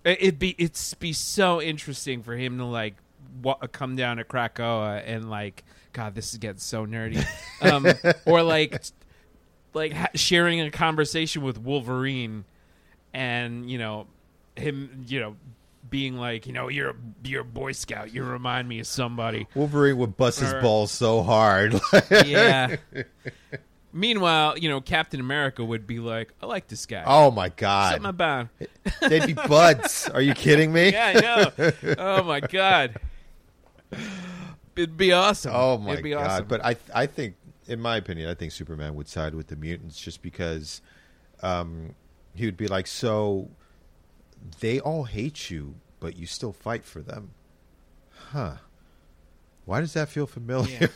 [0.04, 2.94] it- it'd be it's be so interesting for him to like
[3.42, 7.24] wa- come down to Krakoa and like, God, this is getting so nerdy,
[7.62, 7.86] um,
[8.26, 8.80] or like,
[9.74, 12.44] like ha- sharing a conversation with Wolverine,
[13.12, 14.06] and you know,
[14.56, 15.36] him, you know,
[15.90, 19.46] being like, you know, you're a, you're a Boy Scout, you remind me of somebody.
[19.54, 21.80] Wolverine would bust his Or- balls so hard.
[22.24, 22.76] yeah.
[23.92, 27.02] Meanwhile, you know, Captain America would be like, I like this guy.
[27.06, 28.68] oh my god, Something about him.
[29.08, 30.08] they'd be buds.
[30.10, 30.92] Are you kidding me?
[30.92, 31.72] Yeah, I know.
[31.98, 32.96] oh my god.
[34.74, 35.52] It'd be awesome.
[35.54, 36.26] Oh my It'd be god!
[36.26, 36.46] awesome.
[36.46, 39.98] But I, I think, in my opinion, I think Superman would side with the mutants
[39.98, 40.82] just because
[41.42, 41.94] um,
[42.34, 43.48] he would be like, so
[44.60, 47.30] they all hate you, but you still fight for them.
[48.30, 48.56] Huh.
[49.64, 50.90] Why does that feel familiar?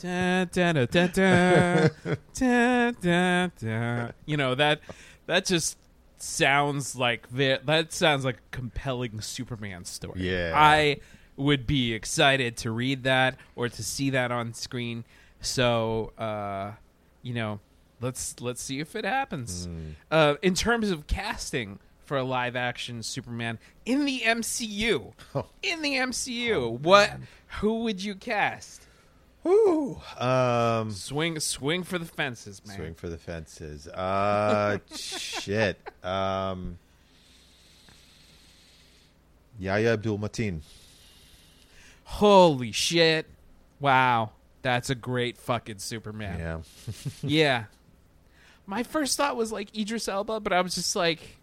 [0.00, 1.88] Da, da, da, da, da.
[2.32, 4.08] Da, da, da.
[4.24, 4.80] You know that
[5.26, 5.76] that just
[6.18, 10.28] sounds like that sounds like a compelling Superman story.
[10.28, 10.52] Yeah.
[10.54, 10.98] I
[11.36, 15.04] would be excited to read that or to see that on screen.
[15.40, 16.72] So, uh,
[17.22, 17.60] you know,
[18.00, 19.66] let's let's see if it happens.
[19.66, 19.90] Hmm.
[20.10, 25.46] Uh, in terms of casting for a live action Superman in the MCU, Oh.
[25.62, 27.12] in the MCU, what
[27.60, 28.86] who would you cast?
[29.42, 30.00] Whew.
[30.18, 32.76] Um, Swing, swing for the fences, man.
[32.76, 33.86] swing for the fences.
[33.86, 35.78] Uh, shit.
[36.02, 36.78] Um,
[39.60, 40.60] Yahya Abdul Mateen.
[42.04, 43.26] Holy shit!
[43.80, 44.30] Wow,
[44.62, 46.38] that's a great fucking Superman.
[46.38, 46.58] Yeah.
[47.22, 47.64] Yeah.
[48.66, 51.37] My first thought was like Idris Elba, but I was just like,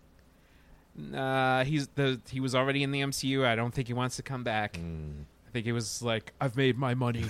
[0.97, 3.45] nah, he's the he was already in the MCU.
[3.45, 4.77] I don't think he wants to come back.
[4.77, 7.23] I think he was like I've made my money.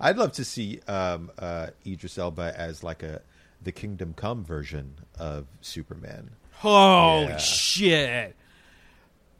[0.00, 3.22] I'd love to see um, uh, Idris Elba as like a
[3.62, 6.30] the Kingdom Come version of Superman.
[6.54, 7.36] Holy Yeah.
[7.38, 8.36] shit!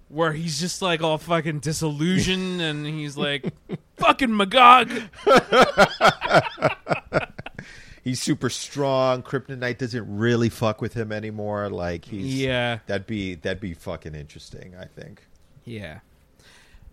[0.08, 3.44] Where he's just like all fucking disillusioned, and he's like,
[3.96, 4.90] "Fucking Magog."
[8.02, 9.22] He's super strong.
[9.22, 11.68] Kryptonite doesn't really fuck with him anymore.
[11.70, 12.80] Like he's Yeah.
[12.86, 14.74] That'd be that'd be fucking interesting.
[14.78, 15.26] I think.
[15.64, 16.00] Yeah,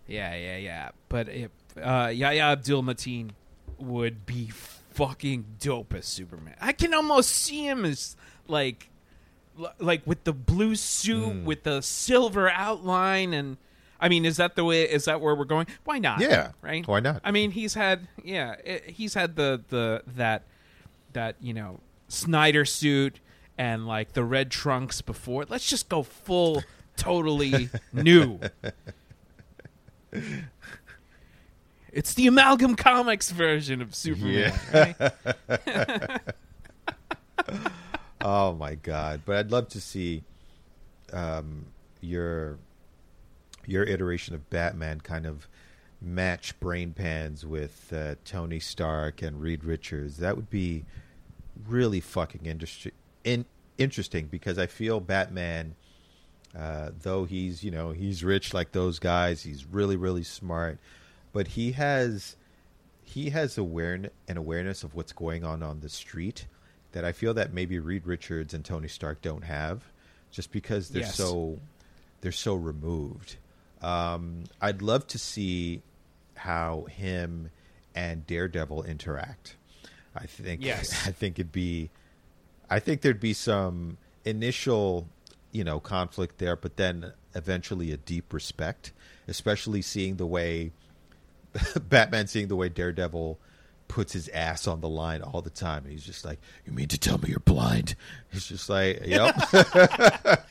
[0.06, 0.90] yeah, yeah, yeah.
[1.08, 1.50] But if,
[1.80, 3.30] uh, Yahya Abdul Mateen
[3.78, 6.54] would be fucking dope as Superman.
[6.60, 8.14] I can almost see him as
[8.46, 8.88] like,
[9.58, 13.56] l- like with the blue suit with the silver outline, and
[14.00, 14.82] I mean, is that the way?
[14.84, 15.66] Is that where we're going?
[15.84, 16.20] Why not?
[16.20, 16.52] Yeah.
[16.62, 16.86] right.
[16.86, 17.20] Why not?
[17.24, 20.42] I mean, he's had yeah, it, he's had the the that
[21.12, 23.20] that you know Snyder suit
[23.58, 25.44] and like the red trunks before.
[25.48, 26.62] Let's just go full,
[26.96, 28.40] totally new.
[31.92, 34.52] It's the amalgam comics version of Superman.
[34.72, 34.96] right?
[38.22, 39.22] Oh my god!
[39.24, 40.24] But I'd love to see
[41.10, 41.64] um,
[42.02, 42.58] your
[43.66, 45.48] your iteration of Batman kind of
[46.00, 50.16] match brain pans with uh, Tony Stark and Reed Richards.
[50.18, 50.84] That would be
[51.68, 52.92] really fucking industry
[53.24, 53.44] in,
[53.78, 55.74] interesting because I feel Batman,
[56.58, 60.78] uh, though he's you know he's rich like those guys, he's really really smart,
[61.32, 62.36] but he has
[63.02, 66.46] he has awareness an awareness of what's going on on the street
[66.92, 69.82] that I feel that maybe Reed Richards and Tony Stark don't have,
[70.30, 71.14] just because they're Yes.
[71.14, 71.58] so
[72.20, 73.36] they're so removed.
[73.82, 75.82] Um, I'd love to see
[76.40, 77.50] how him
[77.94, 79.56] and Daredevil interact.
[80.16, 80.90] I think Yes.
[81.06, 81.90] I think it'd be
[82.70, 85.08] I think there'd be some initial,
[85.52, 88.92] you know, conflict there, but then eventually a deep respect,
[89.28, 90.72] especially seeing the way
[91.88, 93.38] Batman seeing the way Daredevil
[93.88, 95.84] puts his ass on the line all the time.
[95.88, 97.96] He's just like, "You mean to tell me you're blind?"
[98.32, 99.34] He's just like, "Yep."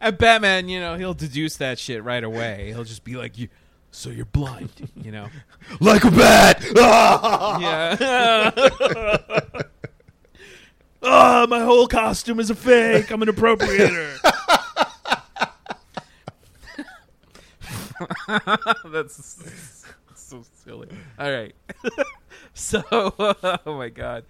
[0.00, 2.66] And Batman, you know, he'll deduce that shit right away.
[2.74, 3.48] He'll just be like, "You,
[3.94, 5.28] so you're blind," you know?
[5.80, 6.62] like a bat.
[6.76, 7.58] Ah!
[7.60, 9.50] Yeah.
[11.02, 13.10] oh, my whole costume is a fake.
[13.10, 14.18] I'm an appropriator.
[18.86, 19.44] That's
[20.14, 20.88] so silly.
[21.18, 21.54] All right.
[22.54, 24.24] so, oh my god.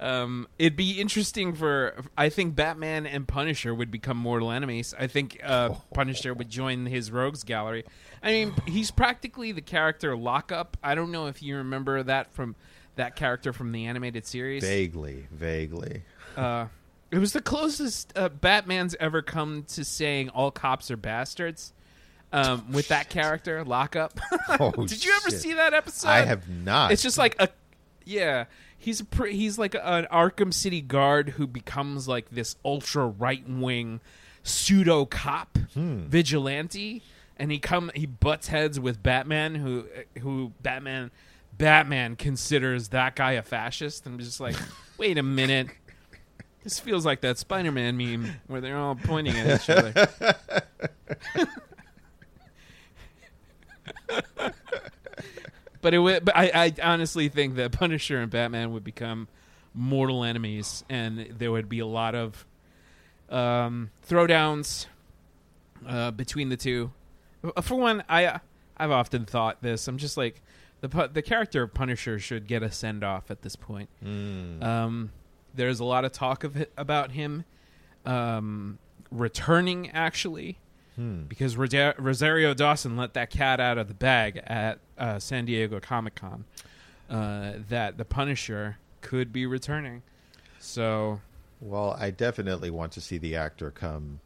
[0.00, 4.94] Um, it'd be interesting for I think Batman and Punisher would become mortal enemies.
[4.98, 7.84] I think uh, Punisher would join his rogues gallery.
[8.22, 10.76] I mean, he's practically the character Lockup.
[10.82, 12.54] I don't know if you remember that from
[12.96, 14.62] that character from the animated series.
[14.62, 16.02] vaguely, vaguely.
[16.36, 16.66] Uh,
[17.10, 21.72] it was the closest uh, Batman's ever come to saying all cops are bastards.
[22.32, 24.20] Um, with that character, Lockup.
[24.60, 25.40] Oh, Did you ever shit.
[25.40, 26.08] see that episode?
[26.08, 26.90] I have not.
[26.92, 27.48] It's just like a,
[28.04, 28.44] yeah.
[28.78, 33.46] He's a pre- he's like an Arkham City guard who becomes like this ultra right
[33.48, 34.00] wing
[34.44, 36.04] pseudo cop hmm.
[36.04, 37.02] vigilante,
[37.36, 39.86] and he come he butts heads with Batman, who
[40.20, 41.10] who Batman
[41.56, 44.06] Batman considers that guy a fascist.
[44.06, 44.56] And I'm just like,
[44.98, 45.68] wait a minute.
[46.64, 50.08] This feels like that Spider-Man meme where they're all pointing at each other.
[55.80, 56.24] But it would.
[56.24, 59.28] But I, I honestly think that Punisher and Batman would become
[59.74, 62.46] mortal enemies, and there would be a lot of
[63.30, 64.86] um, throwdowns
[65.86, 66.92] uh, between the two.
[67.44, 68.40] Uh, For one, I
[68.76, 69.86] I've often thought this.
[69.88, 70.42] I'm just like
[70.80, 73.88] the the character of Punisher should get a send off at this point.
[74.04, 74.62] Mm.
[74.62, 75.10] Um,
[75.54, 77.44] there's a lot of talk of it, about him
[78.04, 78.78] um,
[79.10, 80.58] returning actually
[81.28, 86.14] because Rosario Dawson let that cat out of the bag at uh, San Diego Comic
[86.14, 86.44] Con
[87.10, 90.02] uh, that the Punisher could be returning.
[90.58, 91.20] So
[91.60, 94.20] Well, I definitely want to see the actor come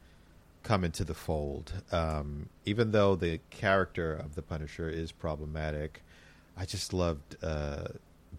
[0.62, 1.72] come into the fold.
[1.90, 6.02] Um, even though the character of the Punisher is problematic,
[6.56, 7.88] I just loved uh,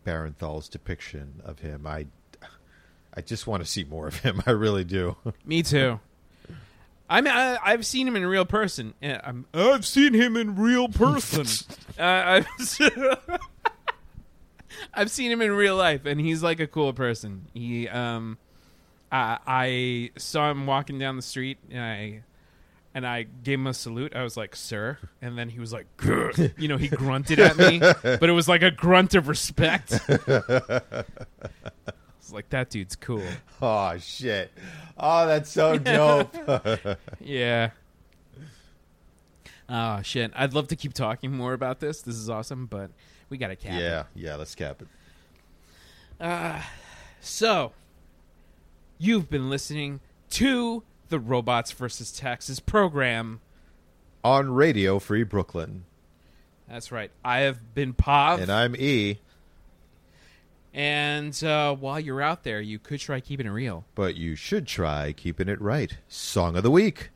[0.05, 1.85] Bernthal's depiction of him.
[1.85, 2.07] I
[3.15, 4.41] I just want to see more of him.
[4.47, 5.15] I really do.
[5.45, 5.99] me too.
[7.09, 8.93] I mean, I, I've seen him in real person.
[9.01, 11.45] Yeah, I'm, I've seen him in real person.
[11.99, 12.47] uh, I've,
[14.93, 17.47] I've seen him in real life, and he's like a cool person.
[17.53, 18.37] He, um,
[19.11, 22.23] I, I saw him walking down the street, and I,
[22.95, 24.15] and I gave him a salute.
[24.15, 27.57] I was like, "Sir," and then he was like, "Grr." you know, he grunted at
[27.57, 29.99] me, but it was like a grunt of respect.
[32.33, 33.23] Like, "That dude's cool."
[33.61, 34.51] oh shit!
[34.97, 36.35] Oh, that's so dope.
[37.21, 37.69] Yeah.
[39.69, 40.31] Oh shit!
[40.35, 42.01] I'd love to keep talking more about this.
[42.01, 42.91] This is awesome, but
[43.29, 43.73] we got to cap.
[43.73, 43.81] it.
[43.81, 44.35] yeah, yeah.
[44.35, 44.87] Let's cap it.
[46.19, 46.61] Uh,
[47.21, 47.71] so,
[48.97, 49.99] you've been listening
[50.31, 53.39] to the Robots versus Taxes program.
[54.23, 55.83] On Radio Free Brooklyn,
[56.69, 57.11] That's right.
[57.25, 59.19] I have been Pav, and I'm E.
[60.73, 63.85] and uh, while you're out there, you could try keeping it real.
[63.95, 65.97] But you should try keeping it right.
[66.07, 67.11] Song of the week.